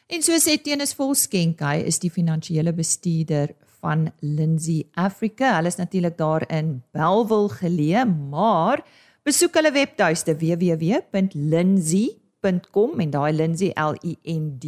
En 0.09 0.25
so 0.25 0.33
sê 0.41 0.57
Tenis 0.57 0.95
Volskenk, 0.97 1.61
hy 1.61 1.85
is 1.87 1.99
die 2.01 2.09
finansiële 2.11 2.73
bestuurder 2.75 3.53
van 3.79 4.11
Lindsay 4.25 4.83
Africa. 4.97 5.55
Hulle 5.55 5.69
is 5.71 5.77
natuurlik 5.79 6.17
daar 6.19 6.43
in 6.51 6.83
Belwel 6.95 7.47
geleë, 7.53 8.05
maar 8.31 8.77
besoek 9.27 9.53
hulle 9.59 9.71
webtuiste 9.75 10.31
www.lindsay.com 10.39 12.89
en 13.05 13.09
daai 13.15 13.33
Lindsay 13.37 13.71
L 13.77 13.93
I 14.01 14.17
N 14.33 14.57
D 14.59 14.63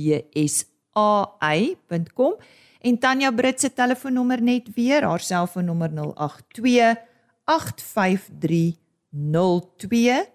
S 0.46 0.56
A 0.96 1.26
Y.com 1.52 2.34
en 2.82 2.98
Tanya 2.98 3.32
Brits 3.32 3.62
se 3.62 3.74
telefoonnommer 3.74 4.42
net 4.42 4.70
weer, 4.76 5.06
haar 5.06 5.22
selfoonnommer 5.22 5.92
082 5.94 6.96
853 7.46 8.76
02 9.12 10.26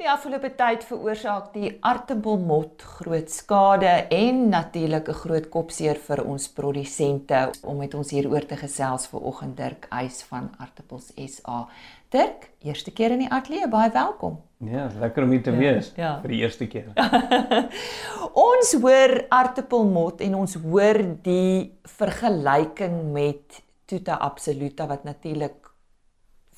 Die 0.00 0.08
afgelope 0.08 0.48
tyd 0.56 0.84
veroorsaak 0.88 1.50
die 1.52 1.74
aartappelmot 1.84 2.80
groot 3.02 3.28
skade 3.28 3.90
en 4.16 4.38
natuurlik 4.48 5.10
'n 5.12 5.18
groot 5.22 5.48
kopseer 5.52 5.98
vir 6.06 6.24
ons 6.24 6.48
produsente. 6.48 7.50
Om 7.62 7.76
met 7.76 7.94
ons 7.94 8.10
hieroor 8.10 8.46
te 8.46 8.56
gesels 8.56 9.06
vanoggend 9.06 9.56
Dirk 9.56 9.86
Eis 9.90 10.22
van 10.22 10.48
Aartappels 10.58 11.12
SA. 11.26 11.68
Dirk, 12.08 12.50
eerste 12.62 12.90
keer 12.90 13.10
in 13.10 13.18
die 13.18 13.30
ateljee, 13.30 13.68
baie 13.68 13.90
welkom. 13.90 14.40
Ja, 14.58 14.88
lekker 15.00 15.22
om 15.22 15.30
hier 15.30 15.42
te 15.42 15.56
wees 15.56 15.92
ja, 15.96 16.02
ja. 16.02 16.20
vir 16.20 16.28
die 16.28 16.40
eerste 16.40 16.66
keer. 16.66 16.86
ons 18.50 18.72
hoor 18.72 19.24
aartappelmot 19.28 20.20
en 20.20 20.34
ons 20.34 20.54
hoor 20.54 21.22
die 21.22 21.78
vergelyking 21.84 23.12
met 23.12 23.62
Tuta 23.84 24.14
absoluta 24.14 24.86
wat 24.86 25.04
natuurlik 25.04 25.70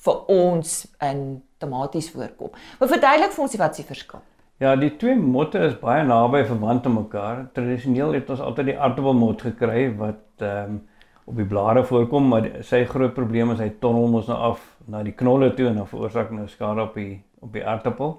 vir 0.03 0.25
ons 0.27 0.87
in 1.01 1.43
tomaties 1.63 2.11
voorkom. 2.13 2.53
Maar 2.79 2.93
verduidelik 2.93 3.35
vir 3.35 3.47
ons 3.47 3.59
wat 3.63 3.79
se 3.79 3.87
verskil. 3.87 4.23
Ja, 4.61 4.75
die 4.79 4.91
twee 5.01 5.15
motte 5.17 5.59
is 5.65 5.77
baie 5.81 6.03
naby 6.07 6.43
verwant 6.47 6.85
aan 6.87 6.99
mekaar. 6.99 7.45
Tradisioneel 7.57 8.13
het 8.19 8.29
ons 8.31 8.43
altyd 8.43 8.69
die 8.71 8.79
aartappelmot 8.79 9.41
gekry 9.49 9.87
wat 9.99 10.43
ehm 10.43 10.75
um, 10.75 10.81
op 11.23 11.37
die 11.39 11.45
blare 11.47 11.85
voorkom, 11.87 12.25
maar 12.27 12.49
sy 12.67 12.81
groot 12.83 13.13
probleem 13.15 13.53
is 13.53 13.61
hy 13.63 13.69
tonnel 13.79 14.09
mos 14.11 14.27
nou 14.27 14.35
af 14.49 14.63
na 14.91 14.99
die 15.07 15.13
knolle 15.15 15.53
toe 15.55 15.69
en 15.69 15.77
dan 15.79 15.87
veroorsaak 15.87 16.33
nou 16.35 16.49
skade 16.51 16.83
op 16.83 16.97
die 16.99 17.21
op 17.39 17.53
die 17.55 17.63
aartappel. 17.63 18.17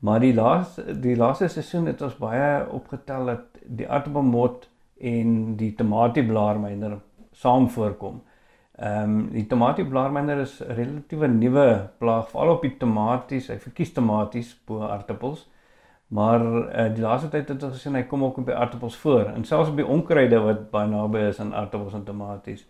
Maar 0.00 0.22
die 0.24 0.32
laaste 0.34 0.96
die 1.04 1.14
laaste 1.18 1.48
seisoen 1.48 1.86
het 1.90 2.02
ons 2.02 2.16
baie 2.18 2.64
opgetel 2.74 3.30
dat 3.30 3.62
die 3.64 3.86
aartappelmot 3.86 4.66
en 5.12 5.36
die 5.60 5.70
tomatieblaarmyner 5.78 6.98
saam 7.32 7.68
voorkom. 7.70 8.20
Ehm 8.80 9.02
um, 9.02 9.24
die 9.32 9.46
tomatieblaarmyner 9.46 10.38
is 10.40 10.60
'n 10.60 10.72
relatiewe 10.72 11.28
nuwe 11.28 11.88
plaag 11.98 12.28
veral 12.30 12.54
op 12.54 12.62
die 12.62 12.76
tomaties. 12.76 13.48
Hy 13.48 13.58
verkies 13.58 13.92
tomaties 13.92 14.54
bo 14.66 14.80
aartappels. 14.82 15.48
Maar 16.08 16.40
uh, 16.42 16.94
die 16.94 17.02
laaste 17.02 17.28
tyd 17.28 17.48
het 17.48 17.62
ons 17.62 17.74
gesien 17.74 17.94
hy 17.94 18.02
kom 18.02 18.24
ook 18.24 18.40
by 18.44 18.52
aartappels 18.52 18.96
voor 18.96 19.28
en 19.34 19.44
selfs 19.44 19.68
op 19.70 19.76
die 19.76 19.86
onkruide 19.86 20.40
wat 20.42 20.70
baie 20.70 20.88
naby 20.88 21.18
is 21.28 21.40
aan 21.40 21.54
aartappels 21.54 21.94
en 21.94 22.04
tomaties. 22.04 22.66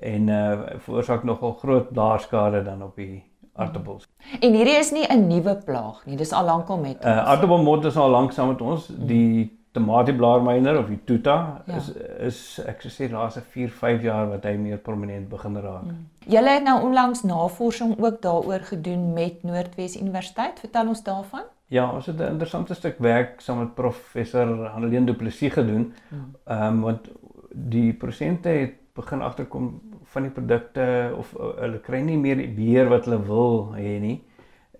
En 0.00 0.28
uh 0.28 0.60
veroorsaak 0.84 1.24
nogal 1.24 1.52
groot 1.52 1.88
blaarskade 1.92 2.62
dan 2.62 2.82
op 2.82 2.96
die 2.96 3.24
aartappels. 3.56 4.06
En 4.40 4.52
hierdie 4.52 4.78
is 4.78 4.92
nie 4.92 5.06
'n 5.08 5.26
nuwe 5.26 5.56
plaag 5.64 6.04
nie, 6.06 6.16
dis 6.16 6.32
al 6.32 6.44
lankal 6.44 6.78
met 6.78 6.96
ons. 6.96 7.04
Uh 7.04 7.24
aartappelmot 7.24 7.84
is 7.84 7.96
al 7.96 8.10
lank 8.10 8.32
saam 8.32 8.48
met 8.48 8.60
ons. 8.60 8.86
Die 8.86 9.57
tomatieblaarmyner 9.78 10.78
of 10.78 10.88
die 10.90 11.00
tuta 11.08 11.36
ja. 11.66 11.76
is 11.78 11.90
is 12.28 12.40
ek 12.66 12.82
sou 12.84 12.92
sê 12.92 13.10
laaste 13.12 13.42
4, 13.54 13.70
5 13.80 14.06
jaar 14.06 14.28
wat 14.32 14.46
hy 14.48 14.56
meer 14.60 14.80
prominent 14.82 15.28
begin 15.30 15.56
raak. 15.56 15.86
Mm. 15.86 16.06
Julle 16.28 16.56
het 16.58 16.66
nou 16.66 16.76
onlangs 16.84 17.22
navorsing 17.24 17.94
ook 17.98 18.20
daaroor 18.22 18.66
gedoen 18.68 19.12
met 19.16 19.42
Noordwes 19.48 19.96
Universiteit. 20.00 20.60
Vertel 20.60 20.92
ons 20.92 21.02
daarvan. 21.06 21.46
Ja, 21.68 21.90
ons 21.92 22.06
het 22.06 22.20
'n 22.20 22.32
interessante 22.32 22.74
stuk 22.74 22.98
werk 22.98 23.40
saam 23.40 23.58
met 23.58 23.74
professor 23.74 24.66
Haneleen 24.66 25.06
Du 25.06 25.14
Plessis 25.14 25.52
gedoen. 25.52 25.92
Hmm. 26.08 26.34
Ehm 26.44 26.62
um, 26.62 26.80
want 26.80 27.08
die 27.52 27.92
prosente 27.92 28.48
het 28.48 28.74
begin 28.94 29.22
agterkom 29.22 29.80
van 30.04 30.22
die 30.22 30.30
produkte 30.30 31.14
of 31.18 31.34
uh, 31.36 31.52
hulle 31.60 31.78
kry 31.78 32.00
nie 32.00 32.16
meer 32.18 32.36
die 32.36 32.54
beheer 32.54 32.88
wat 32.88 33.04
hulle 33.04 33.20
wil 33.26 33.74
hê 33.76 33.98
nie. 34.00 34.24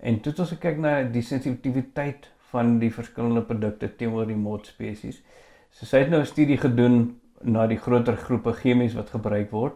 En 0.00 0.20
toe 0.20 0.32
het 0.32 0.40
ons 0.40 0.54
gekyk 0.54 0.78
na 0.78 1.02
die 1.02 1.22
sensitiwiteit 1.22 2.30
van 2.52 2.78
die 2.78 2.90
verskillende 2.90 3.42
produkte 3.42 3.96
teenoor 3.96 4.26
die 4.26 4.36
mot 4.36 4.66
spesies. 4.66 5.22
So 5.70 5.86
sy 5.86 5.98
het 5.98 6.10
nou 6.10 6.20
'n 6.20 6.26
studie 6.26 6.56
gedoen 6.56 7.20
na 7.42 7.66
die 7.66 7.78
groter 7.78 8.16
groepe 8.16 8.52
chemies 8.52 8.94
wat 8.94 9.10
gebruik 9.10 9.50
word 9.50 9.74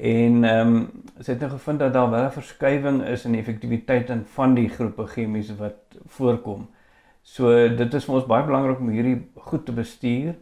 En 0.00 0.44
ehm 0.44 0.74
um, 0.74 1.02
sy 1.18 1.32
het 1.32 1.40
nou 1.40 1.50
gevind 1.50 1.78
dat 1.78 1.92
daar 1.92 2.10
wel 2.10 2.24
'n 2.24 2.30
verskywing 2.30 3.02
is 3.04 3.24
in 3.24 3.34
effektiwiteit 3.34 4.08
in 4.08 4.24
van 4.24 4.54
die 4.54 4.68
groepe 4.68 5.06
chemies 5.06 5.56
wat 5.56 5.74
voorkom. 6.06 6.68
So 7.22 7.68
dit 7.76 7.94
is 7.94 8.04
vir 8.04 8.14
ons 8.14 8.26
baie 8.26 8.44
belangrik 8.44 8.78
om 8.78 8.88
hierdie 8.88 9.30
goed 9.34 9.66
te 9.66 9.72
bestuur 9.72 10.34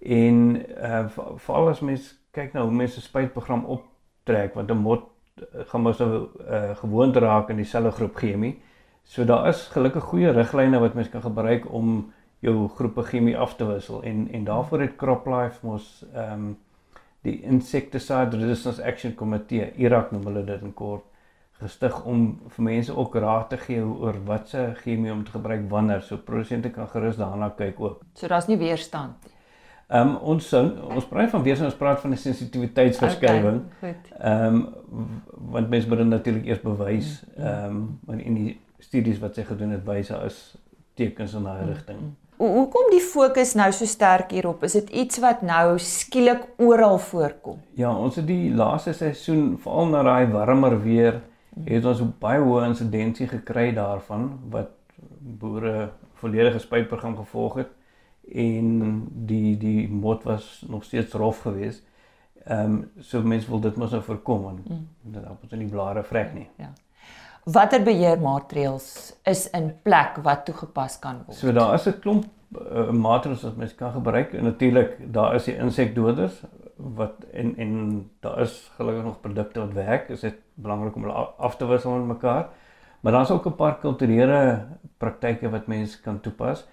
en 0.00 0.62
uh 0.76 1.08
veral 1.36 1.68
as 1.68 1.80
mens 1.80 2.18
kyk 2.30 2.52
na 2.52 2.62
hoe 2.62 2.70
mense 2.72 3.00
spuitprogram 3.00 3.64
optrek 3.64 4.54
want 4.54 4.70
'n 4.70 4.76
mot 4.76 5.02
eh, 5.36 5.60
gaan 5.66 5.80
mos 5.80 5.98
nou 5.98 6.28
uh, 6.50 6.76
gewoond 6.76 7.16
raak 7.16 7.50
in 7.50 7.56
dieselfde 7.56 7.90
groep 7.90 8.14
chemie. 8.14 8.62
So 9.04 9.24
daar 9.24 9.48
is 9.48 9.66
gelukkig 9.72 10.02
goeie 10.02 10.32
riglyne 10.32 10.80
wat 10.80 10.94
mens 10.94 11.08
kan 11.08 11.22
gebruik 11.22 11.66
om 11.72 12.12
jou 12.44 12.68
groepe 12.68 13.02
chemie 13.02 13.36
af 13.38 13.56
te 13.56 13.66
wissel 13.68 14.02
en 14.02 14.28
en 14.32 14.44
daarvoor 14.44 14.80
het 14.80 14.96
CropLife 14.96 15.66
mos 15.66 16.04
ehm 16.14 16.32
um, 16.32 16.56
die 17.24 17.40
Insecticide 17.40 18.36
Resistance 18.36 18.84
Action 18.84 19.14
Committee, 19.14 19.70
IRAC 19.80 20.10
noem 20.12 20.26
hulle 20.28 20.42
dit 20.44 20.62
in 20.62 20.74
kort, 20.76 21.04
gestig 21.62 21.94
om 22.04 22.24
vir 22.56 22.64
mense 22.66 22.96
ook 22.96 23.14
raad 23.16 23.48
te 23.48 23.56
gee 23.62 23.80
oor 23.80 24.18
watse 24.28 24.64
chemie 24.82 25.12
om 25.12 25.22
te 25.24 25.32
gebruik 25.32 25.64
wanneer, 25.70 26.02
so 26.04 26.20
produsente 26.20 26.68
kan 26.74 26.90
gerus 26.92 27.16
daarna 27.16 27.48
kyk 27.56 27.80
ook. 27.80 28.02
So 28.14 28.28
daar's 28.28 28.50
nie 28.50 28.58
weerstand 28.60 29.24
nie. 29.24 29.32
Ehm 29.88 30.08
um, 30.08 30.16
ons 30.34 30.52
ons 30.52 31.06
praat 31.08 31.30
van 31.30 31.42
weerstand, 31.44 31.70
ons 31.70 31.78
praat 31.78 32.00
van 32.00 32.12
'n 32.12 32.16
sensitiwiteitsverskywing. 32.16 33.62
Okay, 33.76 33.94
ehm 34.18 34.54
um, 34.54 34.68
want 35.54 35.68
mense 35.68 35.88
moet 35.88 35.98
dit 35.98 36.06
natuurlik 36.06 36.46
eers 36.46 36.60
bewys. 36.60 37.24
Mm, 37.36 37.42
mm. 37.42 37.48
Ehm 37.48 37.88
um, 38.08 38.18
in 38.18 38.34
die 38.34 38.60
studies 38.84 39.20
wat 39.22 39.38
sy 39.38 39.46
gedoen 39.48 39.74
het, 39.76 39.82
wys 39.86 40.12
daar 40.12 40.28
is 40.28 40.38
tekens 40.98 41.34
in 41.34 41.48
daai 41.48 41.62
mm, 41.62 41.72
rigting. 41.72 42.00
Mm. 42.00 42.14
Hoekom 42.44 42.88
die 42.90 43.02
fokus 43.02 43.54
nou 43.54 43.68
so 43.72 43.86
sterk 43.86 44.32
hierop? 44.34 44.64
Is 44.66 44.74
dit 44.76 44.90
iets 45.04 45.20
wat 45.22 45.42
nou 45.46 45.78
skielik 45.78 46.48
oral 46.62 46.98
voorkom? 46.98 47.60
Ja, 47.78 47.92
ons 47.94 48.18
het 48.18 48.26
die 48.26 48.50
laaste 48.54 48.92
seisoen, 48.96 49.54
veral 49.62 49.92
na 49.92 50.02
daai 50.06 50.32
warmer 50.32 50.74
weer, 50.82 51.20
het 51.62 51.86
ons 51.86 52.02
baie 52.20 52.42
hoë 52.42 52.72
insidensie 52.72 53.28
gekry 53.30 53.68
daarvan 53.76 54.32
wat 54.50 54.72
boere 55.40 55.92
volledige 56.18 56.58
spuitprogram 56.58 57.16
gevolg 57.16 57.60
het 57.62 57.72
en 58.32 58.68
die 59.28 59.56
die 59.60 59.88
mot 59.88 60.22
was 60.24 60.64
nog 60.68 60.84
steeds 60.84 61.12
rof 61.12 61.44
geweest. 61.44 61.84
Ehm 62.44 62.72
um, 62.72 62.90
so 63.00 63.22
mense 63.22 63.48
wil 63.48 63.60
dit 63.60 63.76
mos 63.76 63.90
nou 63.90 64.02
voorkom 64.02 64.42
want 64.42 64.68
mm. 64.68 64.88
dit 65.02 65.24
appels 65.24 65.52
in 65.52 65.62
die 65.64 65.68
blare 65.68 66.02
vrek 66.04 66.34
nie. 66.34 66.48
Ja. 66.56 66.72
Watter 67.44 67.82
beheermaatreëls 67.84 68.86
is 69.28 69.50
in 69.52 69.72
plek 69.84 70.16
wat 70.24 70.46
toegepas 70.46 70.96
kan 70.98 71.24
word? 71.26 71.36
So 71.36 71.52
daar 71.52 71.74
is 71.74 71.86
'n 71.86 72.00
klomp 72.00 72.24
uh, 72.56 72.90
maatreëls 72.90 73.42
wat 73.42 73.56
mens 73.56 73.74
kan 73.74 73.92
gebruik 73.92 74.32
en 74.32 74.44
natuurlik 74.44 75.12
daar 75.12 75.34
is 75.34 75.44
die 75.44 75.56
insekdoders 75.56 76.44
wat 76.76 77.24
en 77.32 77.56
en 77.56 78.10
daar 78.20 78.40
is 78.40 78.70
gelukkig 78.76 79.04
nog 79.04 79.20
produkte 79.20 79.60
wat 79.60 79.72
werk. 79.72 80.08
Dit 80.08 80.22
is 80.22 80.32
belangrik 80.54 80.94
om 80.96 81.02
hulle 81.02 81.14
af 81.38 81.56
te 81.56 81.66
wissel 81.66 81.98
met 81.98 82.16
mekaar. 82.16 82.48
Maar 83.00 83.12
daar's 83.12 83.30
ook 83.30 83.46
'n 83.46 83.56
paar 83.56 83.78
kulturele 83.78 84.66
praktyke 84.98 85.50
wat 85.50 85.66
mense 85.66 86.00
kan 86.00 86.20
toepas. 86.20 86.66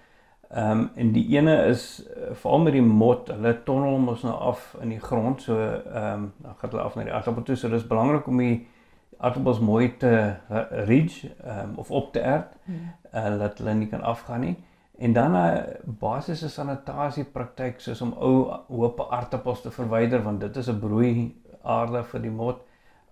Ehm 0.50 0.80
um, 0.80 0.90
en 0.94 1.12
die 1.12 1.28
ene 1.36 1.64
is 1.64 2.04
uh, 2.16 2.34
veral 2.34 2.58
met 2.58 2.72
die 2.72 2.82
mot, 2.82 3.28
hulle 3.28 3.62
tonnel 3.62 3.98
mos 3.98 4.22
nou 4.22 4.34
af 4.34 4.76
in 4.80 4.88
die 4.88 5.00
grond, 5.00 5.42
so 5.42 5.56
ehm 5.56 6.12
um, 6.12 6.32
dan 6.36 6.54
gaan 6.56 6.70
hulle 6.70 6.82
af 6.82 6.94
na 6.94 7.02
die 7.02 7.12
aardappel 7.12 7.42
toe. 7.42 7.56
So 7.56 7.68
dis 7.68 7.86
belangrik 7.86 8.26
om 8.26 8.38
die 8.38 8.66
aardappels 9.22 9.60
mooi 9.62 9.96
te 9.96 10.12
ridge 10.88 11.30
um, 11.46 11.76
of 11.78 11.90
op 11.90 12.12
te 12.12 12.20
erd 12.20 12.54
uh, 12.66 13.38
dat 13.38 13.58
hulle 13.58 13.74
nie 13.78 13.88
kan 13.88 14.02
afgaan 14.02 14.40
nie. 14.40 14.56
En 14.98 15.12
dan 15.12 15.36
'n 15.36 15.62
basiese 16.00 16.48
sanitasie 16.48 17.24
praktyk 17.24 17.80
soos 17.80 18.00
om 18.00 18.12
ou 18.12 18.52
hoop 18.68 19.00
aardappels 19.10 19.62
te 19.62 19.70
verwyder 19.70 20.22
want 20.22 20.40
dit 20.40 20.56
is 20.56 20.68
'n 20.68 20.78
broei 20.78 21.34
aarde 21.62 22.04
vir 22.04 22.20
die 22.22 22.30
mot. 22.30 22.60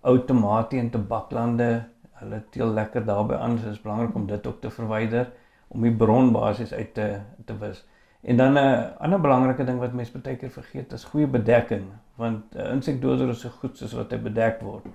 Ou 0.01 0.25
tomate 0.25 0.77
en 0.77 0.89
tabaklande, 0.89 1.83
hulle 2.11 2.43
teel 2.49 2.73
lekker 2.73 3.05
daarbey 3.05 3.37
aan, 3.37 3.57
so 3.59 3.69
is 3.69 3.81
belangrik 3.81 4.15
om 4.15 4.27
dit 4.27 4.47
ook 4.47 4.61
te 4.61 4.69
verwyder 4.69 5.31
om 5.67 5.81
die 5.81 5.95
bron 5.95 6.31
basies 6.31 6.73
uit 6.73 6.93
te 6.93 7.19
te 7.45 7.57
wis. 7.57 7.85
En 8.21 8.37
dan 8.37 8.53
'n 8.53 8.93
ander 8.99 9.21
belangrike 9.21 9.63
ding 9.63 9.79
wat 9.79 9.93
mense 9.93 10.17
baie 10.17 10.35
keer 10.35 10.51
vergeet 10.51 10.93
is 10.93 11.03
goeie 11.03 11.27
bedekking 11.27 11.85
want 12.15 12.55
uh, 12.55 12.71
insekdoder 12.71 13.29
is 13.29 13.39
so 13.39 13.49
goed 13.49 13.77
soos 13.77 13.93
wat 13.93 14.11
hy 14.11 14.17
bedek 14.17 14.61
word. 14.61 14.85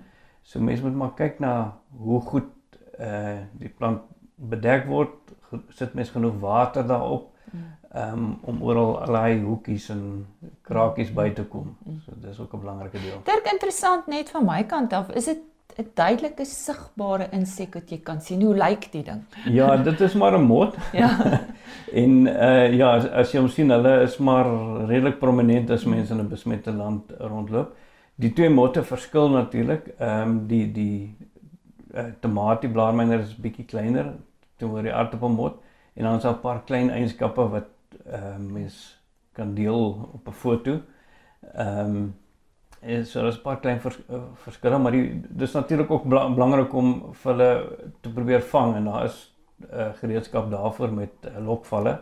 So 0.46 0.62
mense 0.62 0.82
moet 0.82 0.94
maar 0.94 1.14
kyk 1.18 1.40
na 1.42 1.54
hoe 1.98 2.20
goed 2.20 2.52
eh 2.98 3.08
uh, 3.08 3.38
die 3.60 3.68
plant 3.68 4.04
bedek 4.36 4.86
word, 4.86 5.32
sit 5.74 5.94
mens 5.94 6.12
genoeg 6.14 6.38
water 6.40 6.86
daarop. 6.86 7.32
Mm. 7.50 7.64
Um, 7.96 8.38
om 8.44 8.62
oral 8.62 8.98
allerlei 9.00 9.40
hoekies 9.40 9.88
en 9.94 10.26
krakies 10.66 11.12
by 11.14 11.30
te 11.32 11.44
kom. 11.48 11.76
Mm. 11.86 12.00
So 12.04 12.12
dis 12.20 12.40
ook 12.40 12.54
'n 12.54 12.60
belangrike 12.60 13.00
deel. 13.00 13.20
Dit 13.24 13.52
interessant 13.52 14.06
net 14.06 14.30
van 14.30 14.44
my 14.44 14.62
kant 14.64 14.92
af, 14.92 15.10
is 15.10 15.24
dit 15.24 15.38
'n 15.78 15.90
duidelike 15.94 16.44
sigbare 16.44 17.28
insek 17.32 17.74
wat 17.74 17.90
jy 17.90 17.98
kan 17.98 18.20
sien. 18.20 18.42
Hoe 18.42 18.54
lyk 18.54 18.92
die 18.92 19.02
ding? 19.02 19.24
Ja, 19.44 19.76
dit 19.76 20.00
is 20.00 20.14
maar 20.14 20.38
'n 20.38 20.42
mot. 20.42 20.76
ja. 21.02 21.40
en 22.02 22.26
uh 22.26 22.72
ja, 22.76 22.96
as, 22.96 23.08
as 23.08 23.32
jy 23.32 23.40
hom 23.40 23.48
sien, 23.48 23.70
hulle 23.70 24.02
is 24.02 24.16
maar 24.18 24.46
redelik 24.86 25.18
prominent 25.18 25.70
as 25.70 25.84
mense 25.84 26.12
in 26.12 26.20
'n 26.20 26.28
besmette 26.28 26.72
land 26.72 27.12
rondloop. 27.18 27.74
Die 28.16 28.32
twee 28.32 28.48
motte 28.48 28.82
verskil 28.84 29.28
natuurlik. 29.28 29.88
Ehm 29.98 30.28
um, 30.28 30.36
die 30.48 30.64
die 30.72 31.16
uh, 31.94 32.06
tomatie 32.20 32.70
blaarmyner 32.72 33.20
is 33.20 33.34
bietjie 33.36 33.66
kleiner 33.68 34.14
teenoor 34.56 34.86
die 34.86 34.92
aardappelmot 34.92 35.58
en 35.96 36.04
dan 36.04 36.16
is 36.16 36.22
daar 36.24 36.36
'n 36.36 36.40
paar 36.40 36.62
klein 36.64 36.90
eienskappe 36.90 37.48
wat 37.56 37.68
ehm 38.04 38.46
uh, 38.46 38.52
mens 38.52 38.76
kan 39.32 39.54
deel 39.54 40.08
op 40.12 40.28
'n 40.28 40.32
foto. 40.32 40.80
Ehm 41.54 41.96
um, 41.96 42.14
en 42.80 43.06
so 43.06 43.20
daar's 43.22 43.38
'n 43.38 43.42
paar 43.42 43.60
klein 43.60 43.80
vers, 43.80 43.98
uh, 44.08 44.22
verskille, 44.34 44.78
maar 44.78 44.92
die 44.92 45.22
dis 45.28 45.52
natuurlik 45.52 45.90
ook 45.90 46.04
bela 46.04 46.28
belangrik 46.28 46.72
om 46.72 47.12
vir 47.12 47.32
hulle 47.32 47.78
te 48.00 48.12
probeer 48.12 48.42
vang 48.42 48.76
en 48.76 48.84
daar 48.84 49.04
is 49.04 49.32
'n 49.60 49.64
uh, 49.74 49.92
gereedskap 49.92 50.50
daarvoor 50.50 50.92
met 50.92 51.12
uh, 51.24 51.46
lokvalle 51.46 52.00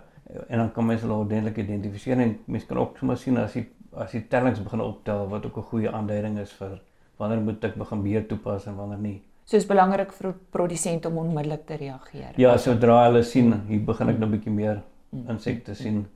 en 0.48 0.58
dan 0.58 0.72
kan 0.72 0.86
mens 0.86 1.00
hulle 1.00 1.14
ordentlik 1.14 1.56
identifiseer 1.56 2.18
en 2.18 2.38
mens 2.44 2.66
kan 2.66 2.78
ook 2.78 2.98
sommer 2.98 3.16
sien 3.16 3.36
as 3.38 3.52
die 3.52 3.68
as 3.96 4.12
die 4.12 4.24
tellings 4.28 4.62
begin 4.62 4.80
optel 4.80 5.28
wat 5.30 5.46
ook 5.46 5.56
'n 5.58 5.68
goeie 5.70 5.90
aanduiding 5.90 6.38
is 6.38 6.52
vir 6.52 6.80
wanneer 7.18 7.40
moet 7.40 7.64
ek 7.64 7.74
begin 7.74 8.02
beheer 8.02 8.26
toepas 8.26 8.66
en 8.66 8.76
wanneer 8.76 8.98
nie. 8.98 9.22
So 9.44 9.56
is 9.56 9.66
belangrik 9.66 10.12
vir 10.12 10.34
produsente 10.50 11.08
om 11.08 11.18
onmiddellik 11.18 11.66
te 11.66 11.76
reageer. 11.76 12.32
Ja, 12.36 12.56
sodra 12.56 13.04
hulle 13.04 13.22
sien 13.22 13.52
hier 13.68 13.80
begin 13.80 14.08
ek 14.08 14.18
nou 14.18 14.28
'n 14.28 14.32
bietjie 14.32 14.52
meer 14.52 14.82
insekte 15.28 15.74
sien. 15.74 16.06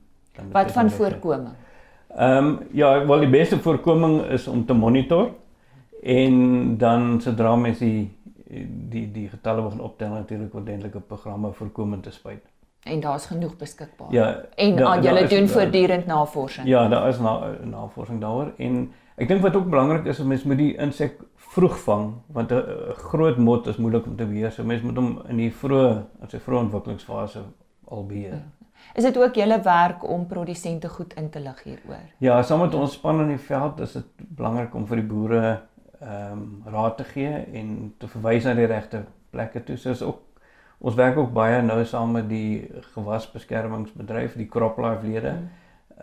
Wat 0.51 0.71
van 0.71 0.89
voorkoming? 0.89 1.55
Ehm 2.17 2.45
um, 2.45 2.59
ja, 2.73 3.05
wel 3.07 3.19
die 3.19 3.29
beste 3.29 3.59
voorkoming 3.59 4.21
is 4.31 4.47
om 4.47 4.65
te 4.65 4.73
monitor 4.73 5.31
en 6.01 6.77
dan 6.77 7.21
sodra 7.21 7.55
mens 7.55 7.79
die 7.79 8.09
die 8.89 9.11
die 9.11 9.27
getalle 9.29 9.61
begin 9.61 9.81
optel 9.81 10.09
natuurlik 10.09 10.53
ordentlike 10.53 10.99
programme 10.99 11.51
voorkomend 11.53 12.03
te 12.03 12.11
spuit 12.11 12.48
en 12.83 12.99
daar's 12.99 13.25
genoeg 13.25 13.57
beskikbaar. 13.57 14.11
Ja. 14.11 14.41
En 14.55 14.75
da, 14.75 14.85
aan 14.85 15.03
julle 15.03 15.27
doen 15.27 15.47
voortdurend 15.47 16.05
navorsing. 16.05 16.67
Ja, 16.67 16.87
daar 16.87 17.07
is 17.07 17.19
na, 17.19 17.55
navorsing 17.63 18.21
daaroor 18.21 18.53
en 18.57 18.91
ek 19.15 19.27
dink 19.27 19.41
wat 19.41 19.55
ook 19.55 19.69
belangrik 19.69 20.05
is, 20.05 20.19
mens 20.23 20.43
moet 20.43 20.57
die 20.57 20.75
insek 20.77 21.19
vroeg 21.35 21.79
vang 21.83 22.13
want 22.27 22.51
'n 22.51 22.63
groot 23.09 23.37
mot 23.37 23.67
is 23.67 23.77
moeilik 23.77 24.05
om 24.05 24.15
te 24.15 24.25
beheer. 24.25 24.51
So 24.51 24.63
mens 24.63 24.81
moet 24.81 24.95
hom 24.95 25.21
in 25.27 25.37
die 25.37 25.51
vroeë, 25.51 26.05
in 26.21 26.29
sy 26.29 26.39
vroeë 26.39 26.59
ontwikkelingsfase 26.59 27.43
al 27.87 28.05
beheer. 28.05 28.33
Ja. 28.33 28.59
Is 28.93 29.03
dit 29.03 29.17
ook 29.17 29.35
julle 29.35 29.61
werk 29.61 30.03
om 30.09 30.27
produsente 30.27 30.89
goed 30.89 31.13
in 31.13 31.29
te 31.29 31.39
lig 31.39 31.63
hieroor? 31.63 32.05
Ja, 32.17 32.41
saam 32.43 32.59
met 32.59 32.73
ons 32.73 32.93
span 32.93 33.21
in 33.21 33.27
die 33.27 33.43
veld 33.49 33.79
is 33.79 33.91
dit 33.93 34.05
belangrik 34.17 34.73
om 34.75 34.87
vir 34.87 35.01
die 35.01 35.05
boere 35.05 35.61
ehm 35.99 36.31
um, 36.31 36.63
raad 36.65 36.97
te 36.97 37.03
gee 37.03 37.45
en 37.53 37.93
te 37.97 38.07
verwys 38.07 38.45
na 38.47 38.53
die 38.55 38.65
regte 38.65 39.03
plekke 39.29 39.63
toe. 39.63 39.77
So 39.77 39.91
is 39.91 40.01
ook 40.01 40.21
Ons 40.79 40.95
werk 40.95 41.17
ook 41.19 41.33
baie 41.35 41.59
nou 41.61 41.81
saam 41.85 42.13
met 42.15 42.29
die 42.29 42.69
gewasbeskermingsbedryf, 42.93 44.37
die 44.39 44.47
CropLife 44.47 45.03
lede. 45.03 45.35
Mm. 45.35 45.49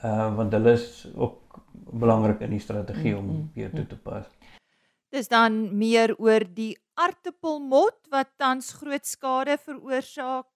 Uh 0.05 0.35
want 0.37 0.53
hulle 0.53 0.75
is 0.77 1.07
ook 1.15 1.61
belangrik 1.73 2.43
in 2.45 2.53
die 2.53 2.61
strategie 2.61 3.15
mm, 3.15 3.19
om 3.19 3.31
mm, 3.31 3.47
weer 3.55 3.71
toe 3.73 3.87
te 3.87 3.97
pas. 3.97 4.27
Dis 5.09 5.31
dan 5.33 5.57
meer 5.79 6.13
oor 6.21 6.45
die 6.45 6.75
aartappelmot 7.01 8.11
wat 8.13 8.35
tans 8.37 8.75
groot 8.77 9.07
skade 9.09 9.57
veroorsaak 9.63 10.49